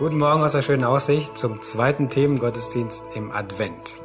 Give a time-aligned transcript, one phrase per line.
[0.00, 3.96] Guten Morgen aus der schönen Aussicht zum zweiten Themengottesdienst im Advent.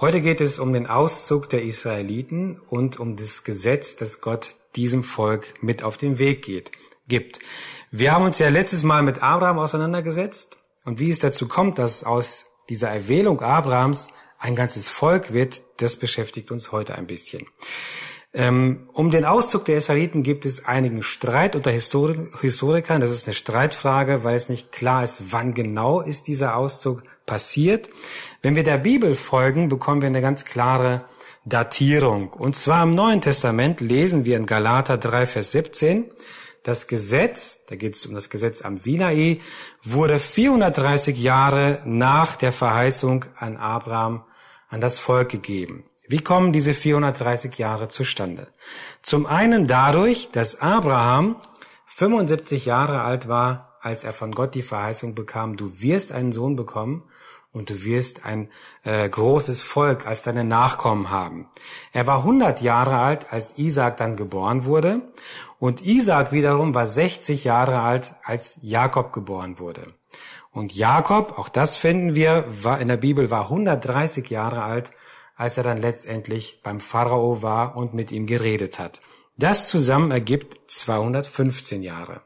[0.00, 5.04] Heute geht es um den Auszug der Israeliten und um das Gesetz, das Gott diesem
[5.04, 6.72] Volk mit auf den Weg geht,
[7.06, 7.38] gibt.
[7.92, 12.02] Wir haben uns ja letztes Mal mit Abraham auseinandergesetzt und wie es dazu kommt, dass
[12.02, 14.08] aus dieser Erwählung Abrahams
[14.40, 17.46] ein ganzes Volk wird, das beschäftigt uns heute ein bisschen.
[18.34, 23.00] Ähm, um den Auszug der Israeliten gibt es einigen Streit unter Historikern.
[23.00, 27.88] Das ist eine Streitfrage, weil es nicht klar ist, wann genau ist dieser Auszug passiert.
[28.42, 31.04] Wenn wir der Bibel folgen, bekommen wir eine ganz klare
[31.46, 32.32] Datierung.
[32.32, 36.10] Und zwar im Neuen Testament lesen wir in Galater 3, Vers 17,
[36.62, 39.40] das Gesetz, da geht es um das Gesetz am Sinai,
[39.82, 44.24] wurde 430 Jahre nach der Verheißung an Abraham
[44.68, 45.87] an das Volk gegeben.
[46.08, 48.48] Wie kommen diese 430 Jahre zustande?
[49.02, 51.36] Zum einen dadurch, dass Abraham
[51.86, 56.56] 75 Jahre alt war, als er von Gott die Verheißung bekam, du wirst einen Sohn
[56.56, 57.04] bekommen
[57.52, 58.48] und du wirst ein
[58.84, 61.48] äh, großes Volk als deine Nachkommen haben.
[61.92, 65.02] Er war 100 Jahre alt, als Isaac dann geboren wurde
[65.58, 69.82] und Isaac wiederum war 60 Jahre alt, als Jakob geboren wurde.
[70.52, 74.92] Und Jakob, auch das finden wir, war in der Bibel war 130 Jahre alt,
[75.38, 79.00] als er dann letztendlich beim Pharao war und mit ihm geredet hat.
[79.38, 82.20] Das zusammen ergibt 215 Jahre.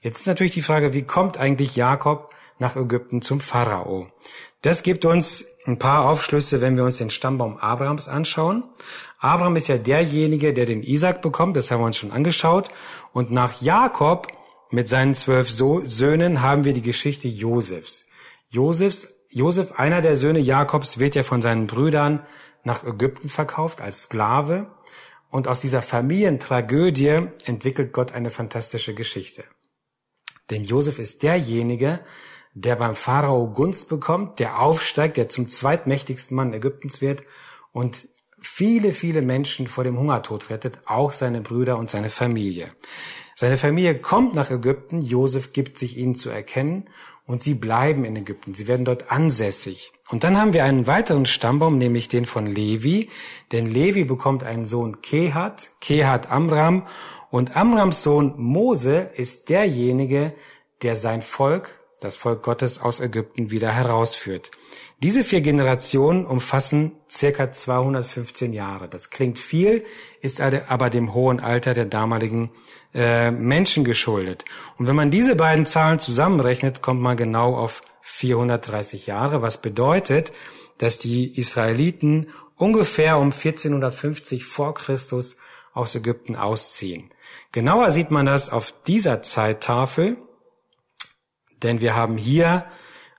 [0.00, 4.06] Jetzt ist natürlich die Frage, wie kommt eigentlich Jakob nach Ägypten zum Pharao?
[4.62, 8.64] Das gibt uns ein paar Aufschlüsse, wenn wir uns den Stammbaum Abrahams anschauen.
[9.18, 12.70] Abraham ist ja derjenige, der den Isaac bekommt, das haben wir uns schon angeschaut.
[13.12, 14.28] Und nach Jakob
[14.70, 18.06] mit seinen zwölf Söhnen haben wir die Geschichte Josefs.
[18.48, 22.24] Josefs, Josef, einer der Söhne Jakobs, wird ja von seinen Brüdern
[22.64, 24.66] nach Ägypten verkauft als Sklave.
[25.30, 29.44] Und aus dieser Familientragödie entwickelt Gott eine fantastische Geschichte.
[30.50, 32.00] Denn Josef ist derjenige,
[32.54, 37.22] der beim Pharao Gunst bekommt, der aufsteigt, der zum zweitmächtigsten Mann Ägyptens wird
[37.72, 38.08] und
[38.40, 42.72] viele, viele Menschen vor dem Hungertod rettet, auch seine Brüder und seine Familie.
[43.34, 46.88] Seine Familie kommt nach Ägypten, Josef gibt sich ihnen zu erkennen
[47.26, 48.54] und sie bleiben in Ägypten.
[48.54, 49.92] Sie werden dort ansässig.
[50.10, 53.08] Und dann haben wir einen weiteren Stammbaum, nämlich den von Levi.
[53.52, 56.86] Denn Levi bekommt einen Sohn Kehat, Kehat Amram.
[57.30, 60.34] Und Amrams Sohn Mose ist derjenige,
[60.82, 64.50] der sein Volk, das Volk Gottes aus Ägypten wieder herausführt.
[65.02, 68.88] Diese vier Generationen umfassen circa 215 Jahre.
[68.88, 69.84] Das klingt viel,
[70.20, 72.50] ist aber dem hohen Alter der damaligen
[72.94, 74.44] äh, Menschen geschuldet.
[74.78, 80.30] Und wenn man diese beiden Zahlen zusammenrechnet, kommt man genau auf 430 Jahre, was bedeutet,
[80.76, 85.36] dass die Israeliten ungefähr um 1450 vor Christus
[85.72, 87.10] aus Ägypten ausziehen.
[87.50, 90.18] Genauer sieht man das auf dieser Zeittafel,
[91.62, 92.66] denn wir haben hier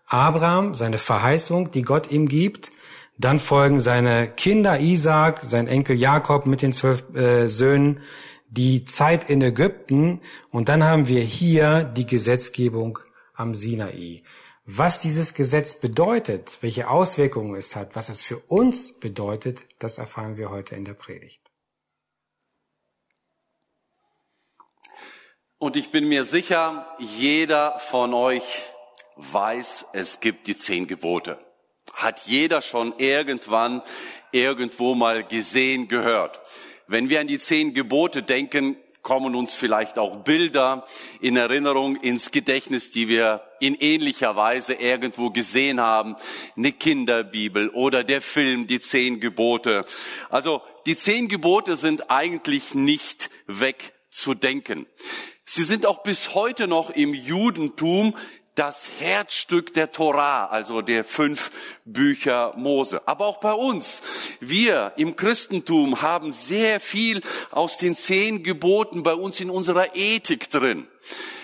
[0.05, 2.71] Abraham, seine Verheißung, die Gott ihm gibt.
[3.17, 8.01] Dann folgen seine Kinder Isaac, sein Enkel Jakob mit den zwölf äh, Söhnen,
[8.49, 10.21] die Zeit in Ägypten.
[10.51, 12.99] Und dann haben wir hier die Gesetzgebung
[13.33, 14.21] am Sinai.
[14.67, 20.37] Was dieses Gesetz bedeutet, welche Auswirkungen es hat, was es für uns bedeutet, das erfahren
[20.37, 21.39] wir heute in der Predigt.
[25.59, 28.43] Und ich bin mir sicher, jeder von euch
[29.17, 31.37] weiß, es gibt die zehn Gebote.
[31.93, 33.83] Hat jeder schon irgendwann
[34.31, 36.41] irgendwo mal gesehen, gehört.
[36.87, 40.83] Wenn wir an die zehn Gebote denken, kommen uns vielleicht auch Bilder
[41.21, 46.15] in Erinnerung, ins Gedächtnis, die wir in ähnlicher Weise irgendwo gesehen haben.
[46.57, 49.85] Eine Kinderbibel oder der Film Die Zehn Gebote.
[50.31, 54.87] Also die Zehn Gebote sind eigentlich nicht wegzudenken.
[55.45, 58.15] Sie sind auch bis heute noch im Judentum
[58.55, 61.51] das Herzstück der Torah, also der fünf
[61.83, 63.05] Bücher Mose.
[63.05, 64.01] Aber auch bei uns.
[64.39, 67.21] Wir im Christentum haben sehr viel
[67.51, 70.87] aus den zehn Geboten bei uns in unserer Ethik drin.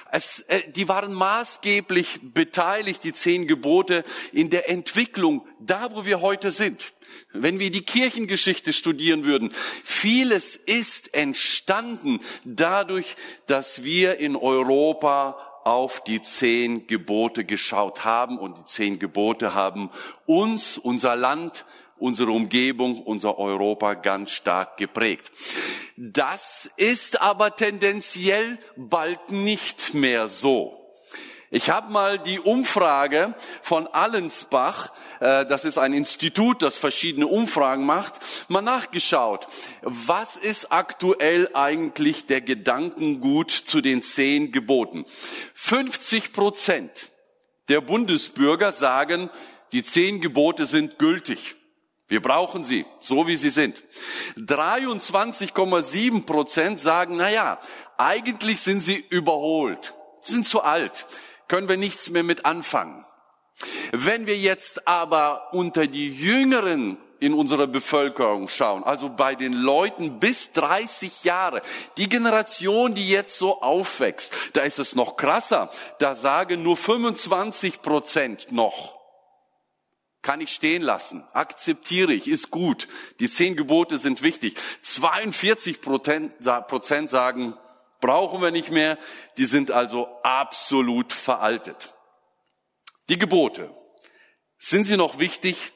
[0.10, 6.22] Es, äh, die waren maßgeblich beteiligt, die zehn Gebote, in der Entwicklung, da wo wir
[6.22, 6.94] heute sind.
[7.34, 9.54] Wenn wir die Kirchengeschichte studieren würden,
[9.84, 13.16] vieles ist entstanden dadurch,
[13.48, 19.90] dass wir in Europa auf die zehn Gebote geschaut haben und die zehn Gebote haben
[20.26, 21.66] uns, unser Land,
[21.98, 25.32] unsere Umgebung, unser Europa ganz stark geprägt.
[25.98, 30.81] Das ist aber tendenziell bald nicht mehr so.
[31.54, 37.86] Ich habe mal die Umfrage von Allensbach, äh, das ist ein Institut, das verschiedene Umfragen
[37.86, 38.14] macht,
[38.50, 39.50] mal nachgeschaut.
[39.82, 45.04] Was ist aktuell eigentlich der Gedankengut zu den zehn Geboten?
[45.54, 47.10] 50 Prozent
[47.68, 49.30] der Bundesbürger sagen,
[49.74, 51.58] die zehn Gebote sind gültig.
[52.08, 53.84] Wir brauchen sie, so wie sie sind.
[54.38, 57.60] 23,7 Prozent sagen, na ja,
[57.98, 61.08] eigentlich sind sie überholt, sind zu alt,
[61.52, 63.04] können wir nichts mehr mit anfangen.
[63.92, 70.22] Wenn wir jetzt aber unter die Jüngeren in unserer Bevölkerung schauen, also bei den Leuten
[70.22, 71.62] bis 30 Jahre,
[71.98, 75.70] die Generation, die jetzt so aufwächst, da ist es noch krasser.
[76.00, 78.98] Da sagen nur 25 Prozent noch,
[80.22, 82.88] kann ich stehen lassen, akzeptiere ich, ist gut.
[83.20, 84.56] Die zehn Gebote sind wichtig.
[84.84, 87.58] 42 Prozent sagen,
[88.02, 88.98] brauchen wir nicht mehr.
[89.38, 91.96] Die sind also absolut veraltet.
[93.10, 93.74] Die Gebote.
[94.58, 95.74] Sind sie noch wichtig?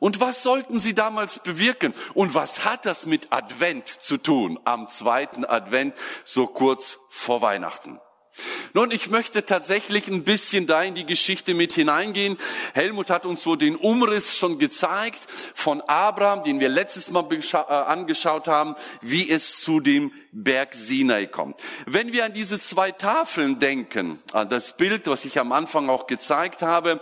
[0.00, 1.94] Und was sollten sie damals bewirken?
[2.14, 4.60] Und was hat das mit Advent zu tun?
[4.64, 5.94] Am zweiten Advent,
[6.24, 8.00] so kurz vor Weihnachten.
[8.72, 12.36] Nun, ich möchte tatsächlich ein bisschen da in die Geschichte mit hineingehen.
[12.72, 15.20] Helmut hat uns so den Umriss schon gezeigt
[15.54, 21.26] von Abraham, den wir letztes Mal äh, angeschaut haben, wie es zu dem Berg Sinai
[21.26, 21.60] kommt.
[21.86, 26.08] Wenn wir an diese zwei Tafeln denken, an das Bild, was ich am Anfang auch
[26.08, 26.98] gezeigt habe,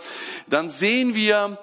[0.47, 1.57] dann sehen wir,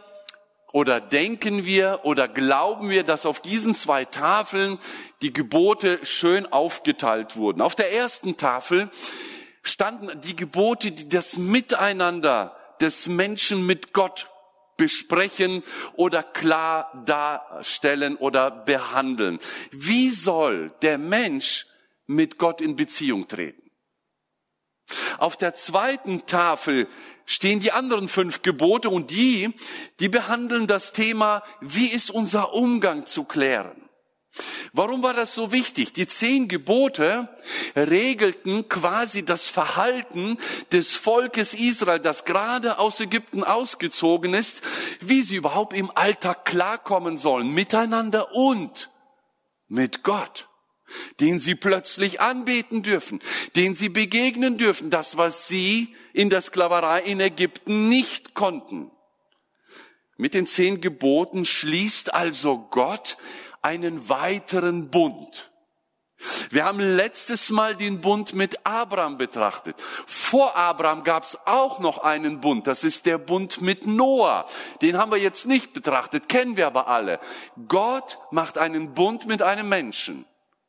[0.72, 4.78] oder denken wir oder glauben wir, dass auf diesen zwei Tafeln
[5.22, 7.60] die Gebote schön aufgeteilt wurden.
[7.60, 8.88] Auf der ersten Tafel
[9.62, 14.30] standen die Gebote, die das Miteinander des Menschen mit Gott
[14.76, 15.62] besprechen
[15.94, 19.38] oder klar darstellen oder behandeln.
[19.70, 21.66] Wie soll der Mensch
[22.06, 23.70] mit Gott in Beziehung treten?
[25.18, 26.88] Auf der zweiten Tafel
[27.26, 29.54] stehen die anderen fünf Gebote und die,
[30.00, 33.89] die behandeln das Thema, wie ist unser Umgang zu klären?
[34.72, 35.92] Warum war das so wichtig?
[35.92, 37.28] Die zehn Gebote
[37.74, 40.36] regelten quasi das Verhalten
[40.70, 44.62] des Volkes Israel, das gerade aus Ägypten ausgezogen ist,
[45.00, 48.90] wie sie überhaupt im Alltag klarkommen sollen, miteinander und
[49.66, 50.48] mit Gott,
[51.18, 53.20] den sie plötzlich anbeten dürfen,
[53.56, 58.92] den sie begegnen dürfen, das, was sie in der Sklaverei in Ägypten nicht konnten.
[60.16, 63.16] Mit den zehn Geboten schließt also Gott
[63.62, 65.50] einen weiteren Bund.
[66.50, 69.76] Wir haben letztes Mal den Bund mit Abraham betrachtet.
[70.06, 72.66] Vor Abraham gab es auch noch einen Bund.
[72.66, 74.44] Das ist der Bund mit Noah.
[74.82, 77.20] Den haben wir jetzt nicht betrachtet, kennen wir aber alle.
[77.68, 80.26] Gott macht einen Bund mit einem Menschen,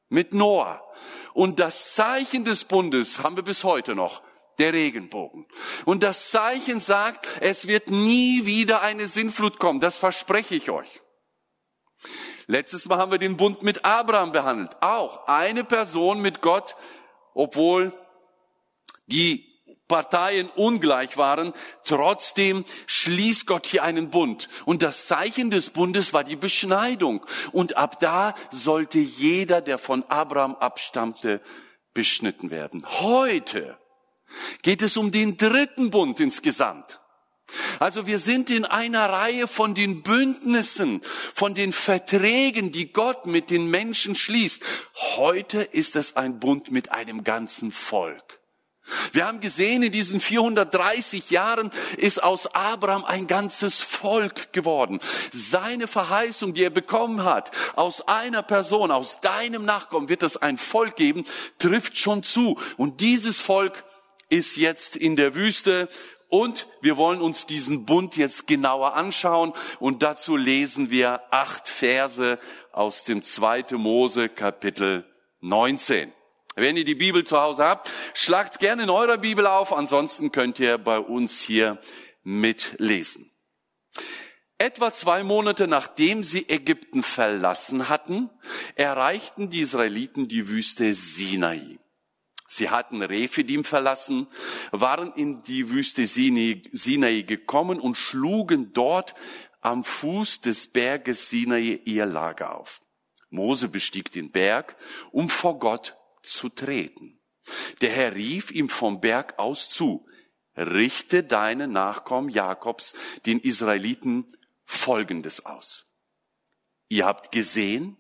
[0.07, 0.81] mit Noah.
[1.33, 4.21] Und das Zeichen des Bundes haben wir bis heute noch
[4.57, 5.45] der Regenbogen.
[5.85, 9.79] Und das Zeichen sagt, es wird nie wieder eine Sinnflut kommen.
[9.81, 11.01] Das verspreche ich euch.
[12.47, 14.75] Letztes Mal haben wir den Bund mit Abraham behandelt.
[14.81, 16.75] Auch eine Person mit Gott,
[17.33, 17.93] obwohl
[19.07, 19.51] die
[19.91, 21.53] Parteien ungleich waren,
[21.83, 24.47] trotzdem schließt Gott hier einen Bund.
[24.63, 27.25] Und das Zeichen des Bundes war die Beschneidung.
[27.51, 31.41] Und ab da sollte jeder, der von Abraham abstammte,
[31.93, 32.85] beschnitten werden.
[33.01, 33.77] Heute
[34.61, 37.00] geht es um den dritten Bund insgesamt.
[37.80, 41.01] Also wir sind in einer Reihe von den Bündnissen,
[41.33, 44.63] von den Verträgen, die Gott mit den Menschen schließt.
[45.15, 48.42] Heute ist es ein Bund mit einem ganzen Volk.
[49.13, 55.00] Wir haben gesehen, in diesen 430 Jahren ist aus Abraham ein ganzes Volk geworden.
[55.31, 60.58] Seine Verheißung, die er bekommen hat, aus einer Person, aus deinem Nachkommen wird es ein
[60.58, 61.25] Volk geben,
[61.58, 62.60] trifft schon zu.
[62.77, 63.84] Und dieses Volk
[64.29, 65.88] ist jetzt in der Wüste
[66.31, 72.39] und wir wollen uns diesen Bund jetzt genauer anschauen und dazu lesen wir acht Verse
[72.71, 73.65] aus dem 2.
[73.73, 75.05] Mose Kapitel
[75.41, 76.13] 19.
[76.55, 80.57] Wenn ihr die Bibel zu Hause habt, schlagt gerne in eurer Bibel auf, ansonsten könnt
[80.59, 81.79] ihr bei uns hier
[82.23, 83.29] mitlesen.
[84.57, 88.29] Etwa zwei Monate nachdem sie Ägypten verlassen hatten,
[88.75, 91.80] erreichten die Israeliten die Wüste Sinai.
[92.53, 94.27] Sie hatten Rephidim verlassen,
[94.72, 99.13] waren in die Wüste Sinai gekommen und schlugen dort
[99.62, 102.81] am Fuß des Berges Sinai ihr Lager auf.
[103.29, 104.75] Mose bestieg den Berg,
[105.13, 107.22] um vor Gott zu treten.
[107.79, 110.05] Der Herr rief ihm vom Berg aus zu,
[110.58, 114.25] richte deine Nachkommen Jakobs, den Israeliten,
[114.65, 115.86] Folgendes aus.
[116.89, 117.96] Ihr habt gesehen,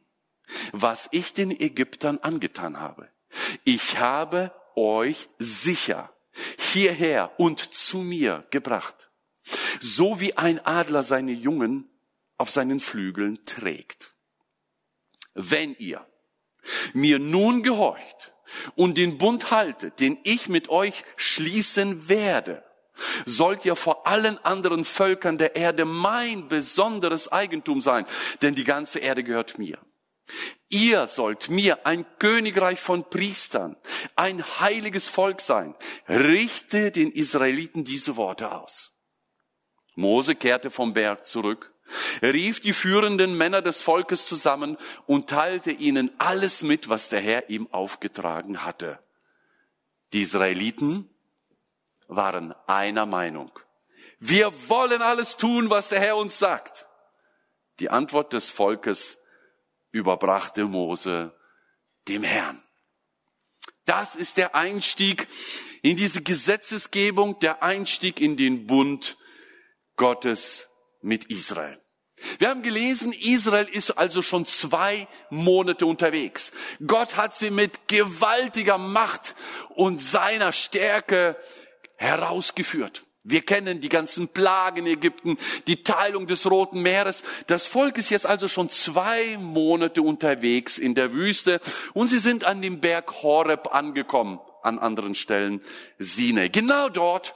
[0.73, 3.10] was ich den Ägyptern angetan habe.
[3.63, 6.13] Ich habe euch sicher
[6.57, 9.09] hierher und zu mir gebracht,
[9.79, 11.89] so wie ein Adler seine Jungen
[12.37, 14.13] auf seinen Flügeln trägt.
[15.33, 16.05] Wenn ihr
[16.93, 18.33] mir nun gehorcht
[18.75, 22.63] und den Bund haltet, den ich mit euch schließen werde,
[23.25, 28.05] sollt ihr vor allen anderen Völkern der Erde mein besonderes Eigentum sein,
[28.41, 29.79] denn die ganze Erde gehört mir.
[30.71, 33.75] Ihr sollt mir ein Königreich von Priestern,
[34.15, 35.75] ein heiliges Volk sein.
[36.07, 38.93] Richte den Israeliten diese Worte aus.
[39.95, 41.73] Mose kehrte vom Berg zurück,
[42.21, 47.49] rief die führenden Männer des Volkes zusammen und teilte ihnen alles mit, was der Herr
[47.49, 48.97] ihm aufgetragen hatte.
[50.13, 51.09] Die Israeliten
[52.07, 53.51] waren einer Meinung.
[54.19, 56.87] Wir wollen alles tun, was der Herr uns sagt.
[57.81, 59.20] Die Antwort des Volkes
[59.91, 61.35] überbrachte Mose
[62.07, 62.61] dem Herrn.
[63.85, 65.27] Das ist der Einstieg
[65.81, 69.17] in diese Gesetzesgebung, der Einstieg in den Bund
[69.95, 70.69] Gottes
[71.01, 71.79] mit Israel.
[72.37, 76.51] Wir haben gelesen, Israel ist also schon zwei Monate unterwegs.
[76.85, 79.35] Gott hat sie mit gewaltiger Macht
[79.69, 81.35] und seiner Stärke
[81.97, 83.03] herausgeführt.
[83.23, 85.37] Wir kennen die ganzen Plagen in Ägypten,
[85.67, 87.23] die Teilung des Roten Meeres.
[87.45, 91.61] Das Volk ist jetzt also schon zwei Monate unterwegs in der Wüste
[91.93, 95.61] und sie sind an dem Berg Horeb angekommen, an anderen Stellen
[95.99, 96.47] Sinai.
[96.47, 97.35] Genau dort,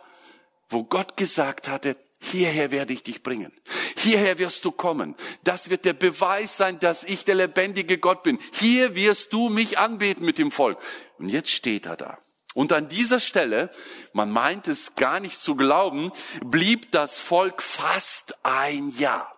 [0.69, 3.51] wo Gott gesagt hatte, hierher werde ich dich bringen.
[3.95, 5.13] Hierher wirst du kommen.
[5.43, 8.39] Das wird der Beweis sein, dass ich der lebendige Gott bin.
[8.53, 10.79] Hier wirst du mich anbeten mit dem Volk.
[11.19, 12.17] Und jetzt steht er da.
[12.55, 13.69] Und an dieser Stelle,
[14.13, 19.29] man meint es gar nicht zu glauben, blieb das Volk fast ein Jahr.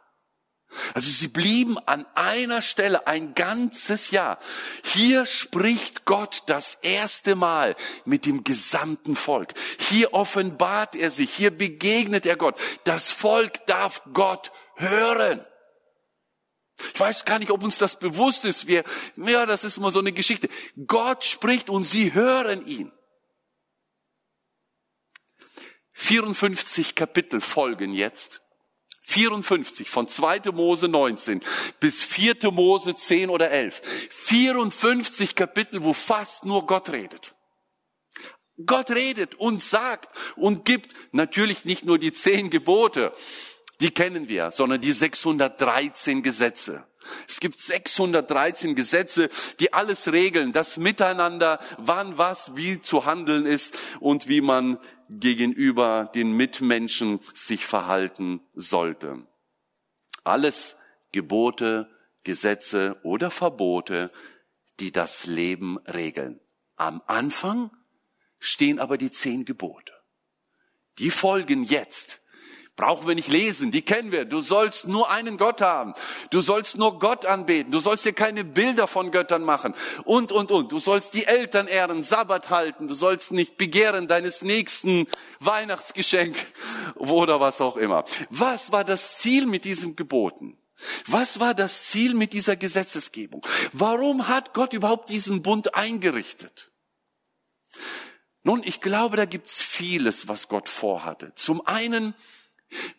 [0.93, 4.37] Also sie blieben an einer Stelle ein ganzes Jahr.
[4.83, 9.55] Hier spricht Gott das erste Mal mit dem gesamten Volk.
[9.79, 12.59] Hier offenbart er sich, hier begegnet er Gott.
[12.83, 15.43] Das Volk darf Gott hören.
[16.93, 18.67] Ich weiß gar nicht, ob uns das bewusst ist.
[18.67, 18.83] Wir,
[19.15, 20.49] ja, das ist immer so eine Geschichte.
[20.85, 22.91] Gott spricht und sie hören ihn.
[25.99, 28.43] 54 Kapitel folgen jetzt.
[29.01, 30.51] 54 von 2.
[30.53, 31.41] Mose 19
[31.79, 32.51] bis 4.
[32.51, 33.81] Mose 10 oder 11.
[34.11, 37.33] 54 Kapitel, wo fast nur Gott redet.
[38.63, 43.11] Gott redet und sagt und gibt natürlich nicht nur die zehn Gebote,
[43.81, 46.85] die kennen wir, sondern die 613 Gesetze.
[47.27, 53.75] Es gibt 613 Gesetze, die alles regeln, das Miteinander, wann was wie zu handeln ist
[53.99, 54.77] und wie man
[55.09, 59.25] gegenüber den Mitmenschen sich verhalten sollte.
[60.23, 60.77] Alles
[61.11, 61.89] Gebote,
[62.23, 64.11] Gesetze oder Verbote,
[64.79, 66.39] die das Leben regeln.
[66.75, 67.71] Am Anfang
[68.39, 69.93] stehen aber die zehn Gebote.
[70.99, 72.21] Die folgen jetzt
[72.77, 74.23] Brauchen wir nicht lesen, die kennen wir.
[74.25, 75.95] Du sollst nur einen Gott haben.
[76.29, 77.71] Du sollst nur Gott anbeten.
[77.71, 79.73] Du sollst dir keine Bilder von Göttern machen.
[80.03, 80.71] Und, und, und.
[80.71, 82.87] Du sollst die Eltern ehren, Sabbat halten.
[82.87, 85.07] Du sollst nicht begehren deines nächsten
[85.39, 86.37] Weihnachtsgeschenk
[86.95, 88.05] oder was auch immer.
[88.29, 90.55] Was war das Ziel mit diesem Geboten?
[91.07, 93.43] Was war das Ziel mit dieser Gesetzesgebung?
[93.73, 96.69] Warum hat Gott überhaupt diesen Bund eingerichtet?
[98.43, 101.33] Nun, ich glaube, da gibt's vieles, was Gott vorhatte.
[101.33, 102.13] Zum einen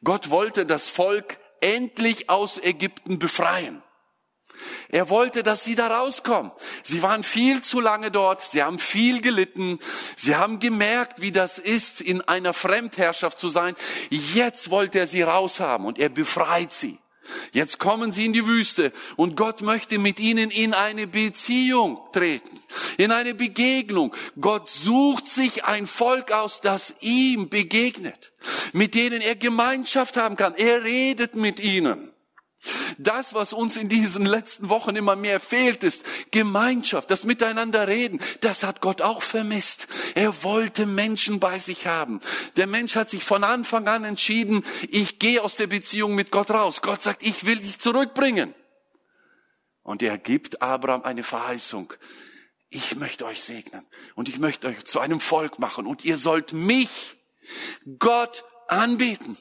[0.05, 3.83] Gott wollte das Volk endlich aus Ägypten befreien.
[4.89, 6.51] Er wollte, dass sie da rauskommen.
[6.83, 9.79] Sie waren viel zu lange dort, sie haben viel gelitten,
[10.17, 13.75] sie haben gemerkt, wie das ist, in einer Fremdherrschaft zu sein.
[14.11, 16.99] Jetzt wollte er sie raushaben und er befreit sie.
[17.53, 22.61] Jetzt kommen sie in die Wüste und Gott möchte mit ihnen in eine Beziehung treten,
[22.97, 24.15] in eine Begegnung.
[24.41, 28.33] Gott sucht sich ein Volk aus, das ihm begegnet,
[28.73, 30.55] mit denen er Gemeinschaft haben kann.
[30.55, 32.13] Er redet mit ihnen.
[32.99, 38.21] Das, was uns in diesen letzten Wochen immer mehr fehlt, ist Gemeinschaft, das Miteinander reden.
[38.41, 39.87] Das hat Gott auch vermisst.
[40.17, 42.21] Er wollte Menschen bei sich haben.
[42.57, 46.51] Der Mensch hat sich von Anfang an entschieden, ich gehe aus der Beziehung mit Gott
[46.51, 46.83] raus.
[46.83, 48.55] Gott sagt, ich will dich zurückbringen.
[49.83, 51.95] Und er gibt Abraham eine Verheißung.
[52.71, 53.87] Ich möchte euch segnen
[54.17, 57.17] und ich möchte euch zu einem Volk machen und ihr sollt mich,
[57.99, 59.39] Gott, anbeten.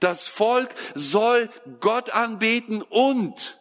[0.00, 1.48] Das Volk soll
[1.80, 3.58] Gott anbeten und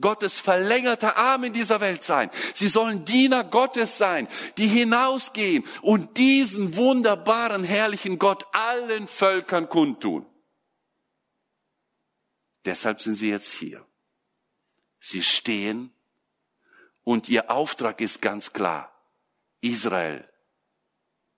[0.00, 2.30] Gottes verlängerter Arm in dieser Welt sein.
[2.54, 4.28] Sie sollen Diener Gottes sein,
[4.58, 10.26] die hinausgehen und diesen wunderbaren, herrlichen Gott allen Völkern kundtun.
[12.64, 13.84] Deshalb sind sie jetzt hier.
[14.98, 15.92] Sie stehen
[17.02, 18.88] und ihr Auftrag ist ganz klar.
[19.60, 20.28] Israel,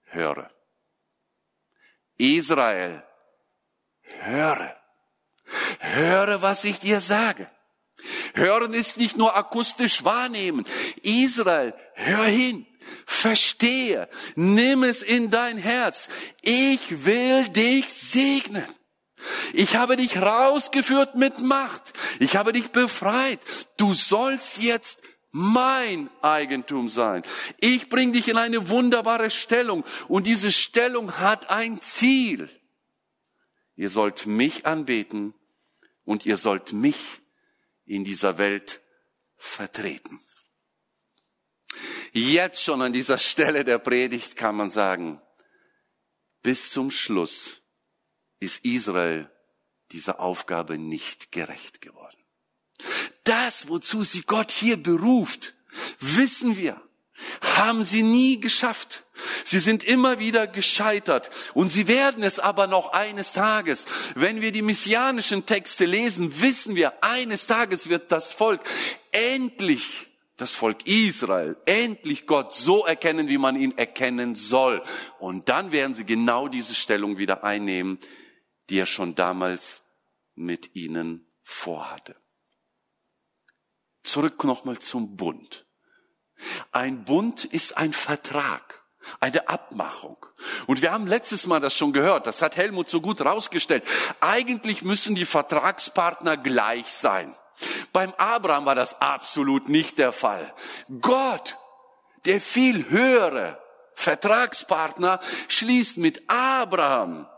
[0.02, 0.50] höre.
[2.16, 3.02] Israel,
[4.20, 4.74] höre.
[5.78, 7.50] Höre, was ich dir sage.
[8.34, 10.66] Hören ist nicht nur akustisch wahrnehmen.
[11.02, 12.66] Israel, hör hin.
[13.06, 16.08] Verstehe, nimm es in dein Herz.
[16.42, 18.66] Ich will dich segnen.
[19.52, 21.94] Ich habe dich rausgeführt mit Macht.
[22.18, 23.40] Ich habe dich befreit.
[23.76, 27.22] Du sollst jetzt mein Eigentum sein.
[27.58, 32.48] Ich bringe dich in eine wunderbare Stellung und diese Stellung hat ein Ziel.
[33.76, 35.34] Ihr sollt mich anbeten
[36.04, 36.96] und ihr sollt mich
[37.84, 38.82] in dieser Welt
[39.36, 40.20] vertreten.
[42.12, 45.20] Jetzt schon an dieser Stelle der Predigt kann man sagen,
[46.42, 47.62] bis zum Schluss
[48.38, 49.30] ist Israel
[49.90, 52.16] dieser Aufgabe nicht gerecht geworden.
[53.24, 55.54] Das, wozu sie Gott hier beruft,
[55.98, 56.80] wissen wir,
[57.56, 59.04] haben sie nie geschafft.
[59.44, 63.84] Sie sind immer wieder gescheitert und sie werden es aber noch eines Tages.
[64.14, 68.60] Wenn wir die messianischen Texte lesen, wissen wir, eines Tages wird das Volk
[69.12, 74.82] endlich, das Volk Israel, endlich Gott so erkennen, wie man ihn erkennen soll.
[75.20, 77.98] Und dann werden sie genau diese Stellung wieder einnehmen,
[78.68, 79.82] die er schon damals
[80.34, 82.16] mit ihnen vorhatte.
[84.02, 85.66] Zurück nochmal zum Bund.
[86.72, 88.82] Ein Bund ist ein Vertrag,
[89.20, 90.16] eine Abmachung.
[90.66, 93.84] Und wir haben letztes Mal das schon gehört, das hat Helmut so gut rausgestellt.
[94.20, 97.34] Eigentlich müssen die Vertragspartner gleich sein.
[97.92, 100.52] Beim Abraham war das absolut nicht der Fall.
[101.00, 101.56] Gott,
[102.24, 103.60] der viel höhere
[103.94, 107.28] Vertragspartner, schließt mit Abraham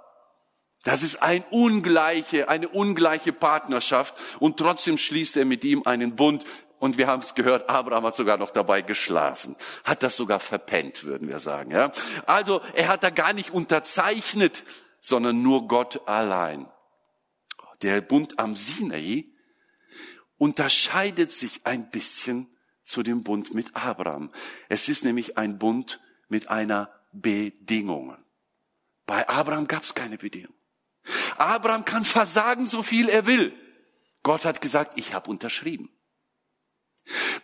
[0.86, 6.44] das ist ein ungleiche, eine ungleiche Partnerschaft und trotzdem schließt er mit ihm einen Bund.
[6.78, 11.04] Und wir haben es gehört, Abraham hat sogar noch dabei geschlafen, hat das sogar verpennt,
[11.04, 11.70] würden wir sagen.
[11.70, 11.90] Ja?
[12.26, 14.64] Also er hat da gar nicht unterzeichnet,
[15.00, 16.70] sondern nur Gott allein.
[17.82, 19.26] Der Bund am Sinai
[20.38, 22.48] unterscheidet sich ein bisschen
[22.82, 24.30] zu dem Bund mit Abraham.
[24.68, 28.16] Es ist nämlich ein Bund mit einer Bedingung.
[29.06, 30.54] Bei Abraham gab es keine Bedingung.
[31.38, 33.54] Abraham kann versagen, so viel er will.
[34.22, 35.95] Gott hat gesagt, ich habe unterschrieben.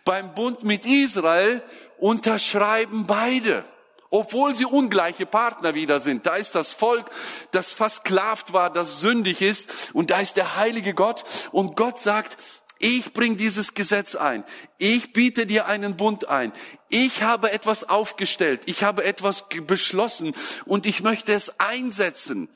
[0.05, 1.63] Beim Bund mit Israel
[1.97, 3.65] unterschreiben beide,
[4.09, 6.25] obwohl sie ungleiche Partner wieder sind.
[6.25, 7.09] Da ist das Volk,
[7.51, 11.23] das versklavt war, das sündig ist, und da ist der heilige Gott.
[11.51, 12.37] Und Gott sagt,
[12.79, 14.43] ich bring dieses Gesetz ein.
[14.77, 16.51] Ich biete dir einen Bund ein.
[16.89, 18.63] Ich habe etwas aufgestellt.
[18.65, 22.49] Ich habe etwas beschlossen und ich möchte es einsetzen.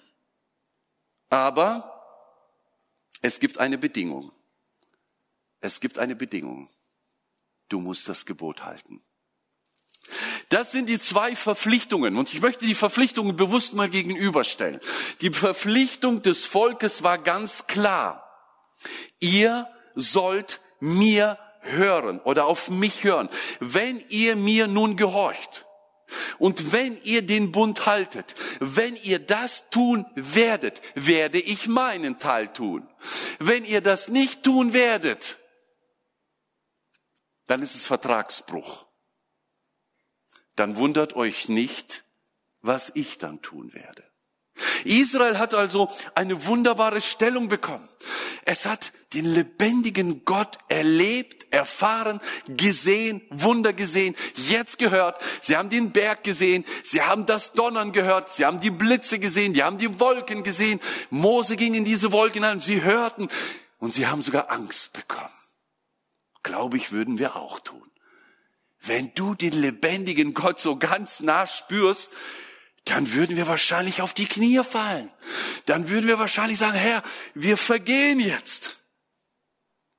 [1.30, 1.93] Aber
[3.22, 4.34] es gibt eine Bedingung.
[5.62, 6.70] Es gibt eine Bedingung.
[7.69, 9.01] Du musst das Gebot halten.
[10.49, 12.15] Das sind die zwei Verpflichtungen.
[12.15, 14.80] Und ich möchte die Verpflichtungen bewusst mal gegenüberstellen.
[15.21, 18.23] Die Verpflichtung des Volkes war ganz klar.
[19.19, 23.30] Ihr sollt mir hören oder auf mich hören.
[23.60, 25.65] Wenn ihr mir nun gehorcht,
[26.39, 32.47] und wenn ihr den Bund haltet, wenn ihr das tun werdet, werde ich meinen Teil
[32.47, 32.88] tun.
[33.39, 35.38] Wenn ihr das nicht tun werdet,
[37.47, 38.86] dann ist es Vertragsbruch.
[40.55, 42.03] Dann wundert euch nicht,
[42.62, 44.03] was ich dann tun werde.
[44.86, 47.88] Israel hat also eine wunderbare Stellung bekommen.
[48.43, 55.21] Es hat den lebendigen Gott erlebt, erfahren, gesehen, Wunder gesehen, jetzt gehört.
[55.41, 59.53] Sie haben den Berg gesehen, sie haben das Donnern gehört, sie haben die Blitze gesehen,
[59.53, 60.79] die haben die Wolken gesehen.
[61.10, 63.27] Mose ging in diese Wolken ein, sie hörten
[63.79, 65.37] und sie haben sogar Angst bekommen.
[66.47, 67.91] Glaube ich, würden wir auch tun.
[68.79, 72.13] Wenn du den lebendigen Gott so ganz nah spürst,
[72.86, 75.12] dann würden wir wahrscheinlich auf die Knie fallen.
[75.65, 78.77] Dann würden wir wahrscheinlich sagen, Herr, wir vergehen jetzt.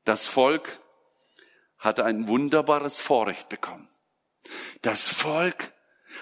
[0.05, 0.81] Das Volk
[1.77, 3.87] hatte ein wunderbares Vorrecht bekommen.
[4.81, 5.71] Das Volk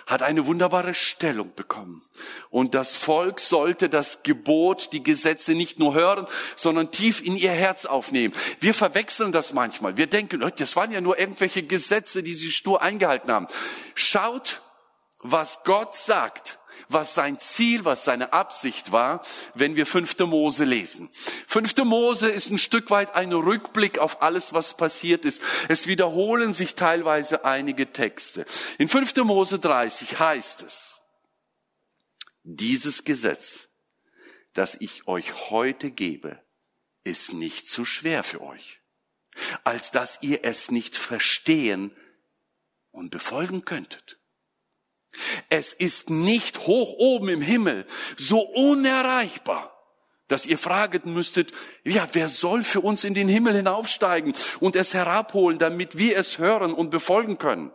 [0.06, 2.02] hat eine wunderbare Stellung bekommen.
[2.48, 7.50] Und das Volk sollte das Gebot, die Gesetze nicht nur hören, sondern tief in ihr
[7.50, 8.32] Herz aufnehmen.
[8.60, 9.96] Wir verwechseln das manchmal.
[9.96, 13.48] Wir denken, das waren ja nur irgendwelche Gesetze, die sie stur eingehalten haben.
[13.94, 14.62] Schaut
[15.30, 21.08] was Gott sagt, was sein Ziel, was seine Absicht war, wenn wir fünfte Mose lesen.
[21.46, 25.42] Fünfte Mose ist ein Stück weit ein Rückblick auf alles, was passiert ist.
[25.68, 28.44] Es wiederholen sich teilweise einige Texte.
[28.78, 31.00] In fünfte Mose 30 heißt es,
[32.42, 33.68] dieses Gesetz,
[34.52, 36.40] das ich euch heute gebe,
[37.02, 38.80] ist nicht zu schwer für euch,
[39.64, 41.94] als dass ihr es nicht verstehen
[42.90, 44.18] und befolgen könntet.
[45.48, 49.72] Es ist nicht hoch oben im Himmel, so unerreichbar,
[50.28, 51.52] dass ihr fragen müsstet,
[51.84, 56.38] ja, wer soll für uns in den Himmel hinaufsteigen und es herabholen, damit wir es
[56.38, 57.72] hören und befolgen können?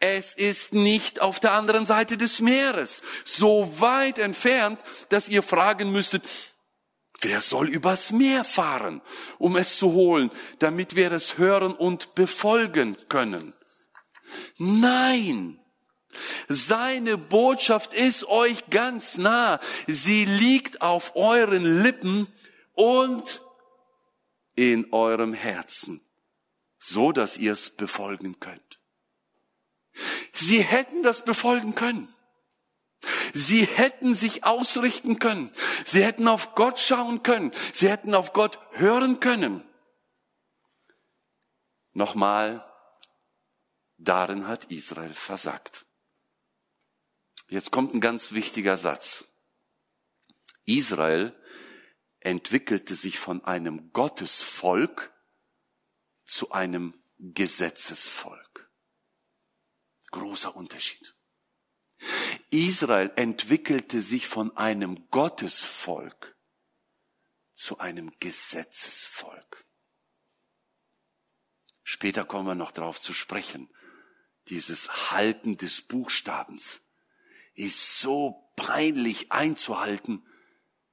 [0.00, 5.90] Es ist nicht auf der anderen Seite des Meeres, so weit entfernt, dass ihr fragen
[5.90, 6.22] müsstet,
[7.20, 9.00] wer soll übers Meer fahren,
[9.38, 13.54] um es zu holen, damit wir es hören und befolgen können?
[14.58, 15.58] Nein,
[16.48, 19.60] seine Botschaft ist euch ganz nah.
[19.86, 22.28] Sie liegt auf euren Lippen
[22.74, 23.42] und
[24.54, 26.00] in eurem Herzen,
[26.78, 28.80] so dass ihr es befolgen könnt.
[30.32, 32.08] Sie hätten das befolgen können.
[33.34, 35.50] Sie hätten sich ausrichten können.
[35.84, 37.52] Sie hätten auf Gott schauen können.
[37.72, 39.62] Sie hätten auf Gott hören können.
[41.92, 42.65] Nochmal,
[43.98, 45.86] darin hat Israel versagt.
[47.48, 49.24] Jetzt kommt ein ganz wichtiger Satz.
[50.64, 51.34] Israel
[52.20, 55.12] entwickelte sich von einem Gottesvolk
[56.24, 58.68] zu einem Gesetzesvolk.
[60.10, 61.14] Großer Unterschied.
[62.50, 66.36] Israel entwickelte sich von einem Gottesvolk
[67.52, 69.64] zu einem Gesetzesvolk.
[71.82, 73.70] Später kommen wir noch darauf zu sprechen.
[74.48, 76.80] Dieses Halten des Buchstabens
[77.54, 80.26] ist so peinlich einzuhalten,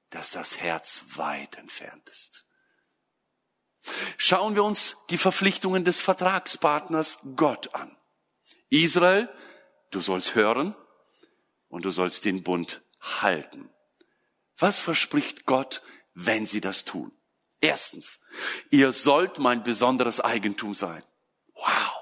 [0.09, 2.45] dass das Herz weit entfernt ist.
[4.17, 7.97] Schauen wir uns die Verpflichtungen des Vertragspartners Gott an.
[8.69, 9.29] Israel,
[9.91, 10.75] du sollst hören
[11.67, 13.69] und du sollst den Bund halten.
[14.57, 17.11] Was verspricht Gott, wenn sie das tun?
[17.59, 18.19] Erstens,
[18.69, 21.03] ihr sollt mein besonderes Eigentum sein.
[21.55, 21.92] Wow.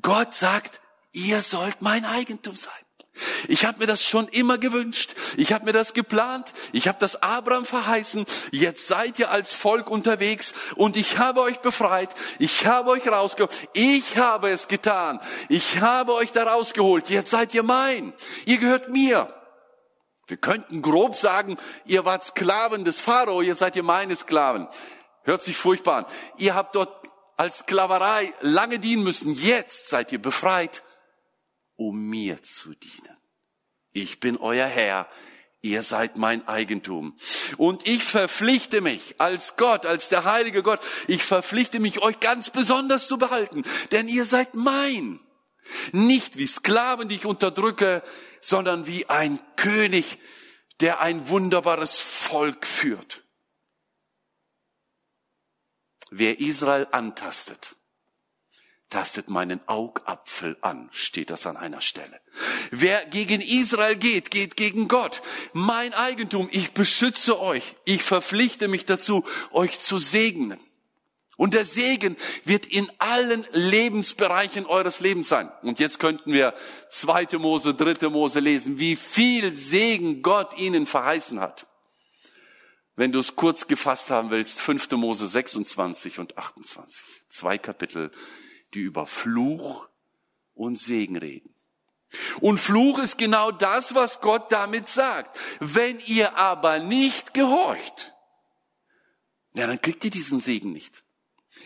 [0.00, 0.80] Gott sagt,
[1.12, 2.72] ihr sollt mein Eigentum sein.
[3.46, 5.14] Ich habe mir das schon immer gewünscht.
[5.36, 6.52] Ich habe mir das geplant.
[6.72, 8.24] Ich habe das Abraham verheißen.
[8.50, 12.12] Jetzt seid ihr als Volk unterwegs und ich habe euch befreit.
[12.40, 13.68] Ich habe euch rausgeholt.
[13.72, 15.20] Ich habe es getan.
[15.48, 17.08] Ich habe euch da rausgeholt.
[17.08, 18.12] Jetzt seid ihr mein.
[18.46, 19.32] Ihr gehört mir.
[20.26, 24.68] Wir könnten grob sagen, ihr wart Sklaven des Pharao, jetzt seid ihr meine Sklaven.
[25.22, 26.06] Hört sich furchtbar an.
[26.38, 27.03] Ihr habt dort
[27.36, 29.34] als Sklaverei lange dienen müssen.
[29.34, 30.82] Jetzt seid ihr befreit
[31.76, 33.16] um mir zu dienen.
[33.92, 35.08] Ich bin euer Herr,
[35.62, 37.16] ihr seid mein Eigentum.
[37.56, 42.50] Und ich verpflichte mich als Gott, als der heilige Gott, ich verpflichte mich, euch ganz
[42.50, 45.20] besonders zu behalten, denn ihr seid mein.
[45.92, 48.02] Nicht wie Sklaven, die ich unterdrücke,
[48.40, 50.18] sondern wie ein König,
[50.80, 53.23] der ein wunderbares Volk führt.
[56.16, 57.74] Wer Israel antastet,
[58.88, 62.20] tastet meinen Augapfel an, steht das an einer Stelle.
[62.70, 65.22] Wer gegen Israel geht, geht gegen Gott.
[65.54, 67.74] Mein Eigentum, ich beschütze euch.
[67.84, 70.60] Ich verpflichte mich dazu, euch zu segnen.
[71.36, 75.50] Und der Segen wird in allen Lebensbereichen eures Lebens sein.
[75.62, 76.54] Und jetzt könnten wir
[76.90, 81.66] zweite Mose, dritte Mose lesen, wie viel Segen Gott ihnen verheißen hat.
[82.96, 87.04] Wenn du es kurz gefasst haben willst, fünfte Mose 26 und 28.
[87.28, 88.12] Zwei Kapitel
[88.74, 89.88] die über Fluch
[90.54, 91.54] und Segen reden.
[92.40, 95.38] Und Fluch ist genau das, was Gott damit sagt.
[95.58, 98.12] Wenn ihr aber nicht gehorcht,
[99.54, 101.04] ja, dann kriegt ihr diesen Segen nicht.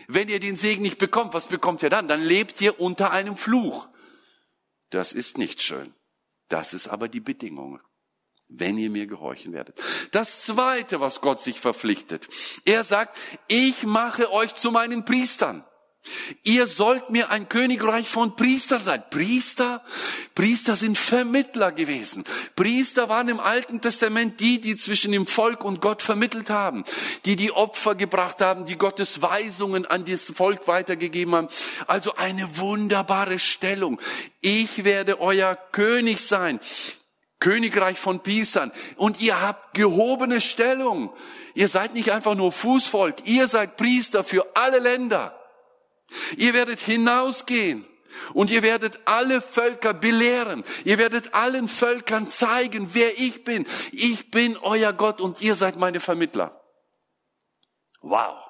[0.07, 2.07] Wenn ihr den Segen nicht bekommt, was bekommt ihr dann?
[2.07, 3.87] Dann lebt ihr unter einem Fluch.
[4.91, 5.93] Das ist nicht schön.
[6.47, 7.79] Das ist aber die Bedingung,
[8.49, 9.79] wenn ihr mir gehorchen werdet.
[10.11, 12.27] Das zweite, was Gott sich verpflichtet.
[12.65, 13.15] Er sagt,
[13.47, 15.63] ich mache euch zu meinen Priestern.
[16.43, 19.03] Ihr sollt mir ein Königreich von Priestern sein.
[19.09, 19.83] Priester?
[20.33, 22.23] Priester sind Vermittler gewesen.
[22.55, 26.85] Priester waren im Alten Testament die, die zwischen dem Volk und Gott vermittelt haben,
[27.25, 31.49] die die Opfer gebracht haben, die Gottes Weisungen an das Volk weitergegeben haben.
[31.85, 33.99] Also eine wunderbare Stellung.
[34.41, 36.61] Ich werde euer König sein.
[37.39, 38.71] Königreich von Priestern.
[38.95, 41.13] Und ihr habt gehobene Stellung.
[41.53, 43.25] Ihr seid nicht einfach nur Fußvolk.
[43.27, 45.35] Ihr seid Priester für alle Länder.
[46.37, 47.85] Ihr werdet hinausgehen
[48.33, 50.63] und ihr werdet alle Völker belehren.
[50.83, 53.65] Ihr werdet allen Völkern zeigen, wer ich bin.
[53.91, 56.59] Ich bin euer Gott und ihr seid meine Vermittler.
[58.01, 58.43] Wow.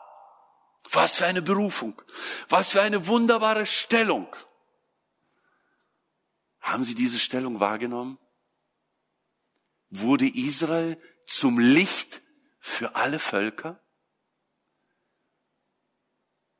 [0.91, 2.01] Was für eine Berufung.
[2.47, 4.27] Was für eine wunderbare Stellung.
[6.61, 8.17] Haben Sie diese Stellung wahrgenommen?
[9.89, 12.21] Wurde Israel zum Licht
[12.59, 13.83] für alle Völker?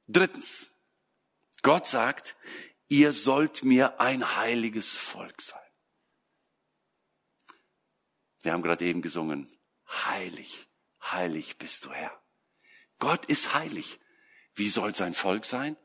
[0.08, 0.68] Drittens.
[1.62, 2.36] Gott sagt,
[2.88, 5.60] ihr sollt mir ein heiliges Volk sein.
[8.42, 9.50] Wir haben gerade eben gesungen,
[9.88, 10.68] heilig,
[11.04, 12.24] heilig bist du Herr.
[12.98, 14.00] Gott ist heilig.
[14.54, 15.78] Wie soll sein Volk sein?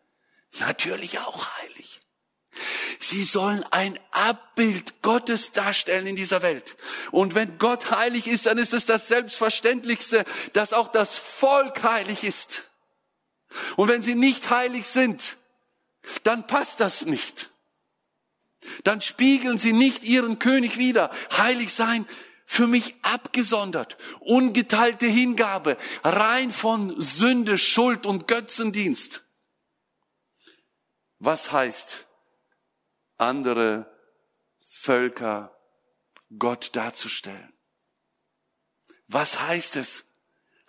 [0.61, 2.04] Natürlich auch heilig.
[3.01, 6.77] Sie sollen ein Abbild Gottes darstellen in dieser Welt.
[7.11, 12.25] Und wenn Gott heilig ist, dann ist es das Selbstverständlichste, dass auch das Volk heilig
[12.25, 12.71] ist.
[13.77, 15.37] Und wenn sie nicht heilig sind,
[16.23, 17.51] dann passt das nicht.
[18.83, 21.11] Dann spiegeln sie nicht ihren König wider.
[21.37, 22.07] Heilig sein
[22.47, 29.25] für mich abgesondert, ungeteilte Hingabe, rein von Sünde, Schuld und Götzendienst.
[31.19, 32.04] Was heißt,
[33.17, 33.91] andere
[34.61, 35.57] Völker
[36.39, 37.53] Gott darzustellen?
[39.07, 40.05] Was heißt es,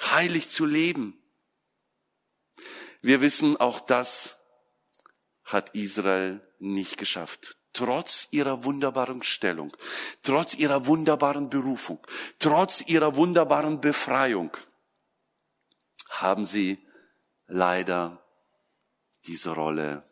[0.01, 1.21] heilig zu leben?
[3.01, 4.37] Wir wissen, auch das
[5.43, 9.75] hat Israel nicht geschafft trotz ihrer wunderbaren Stellung,
[10.23, 11.99] trotz ihrer wunderbaren Berufung,
[12.39, 14.55] trotz ihrer wunderbaren Befreiung,
[16.09, 16.79] haben sie
[17.47, 18.23] leider
[19.27, 20.03] diese Rolle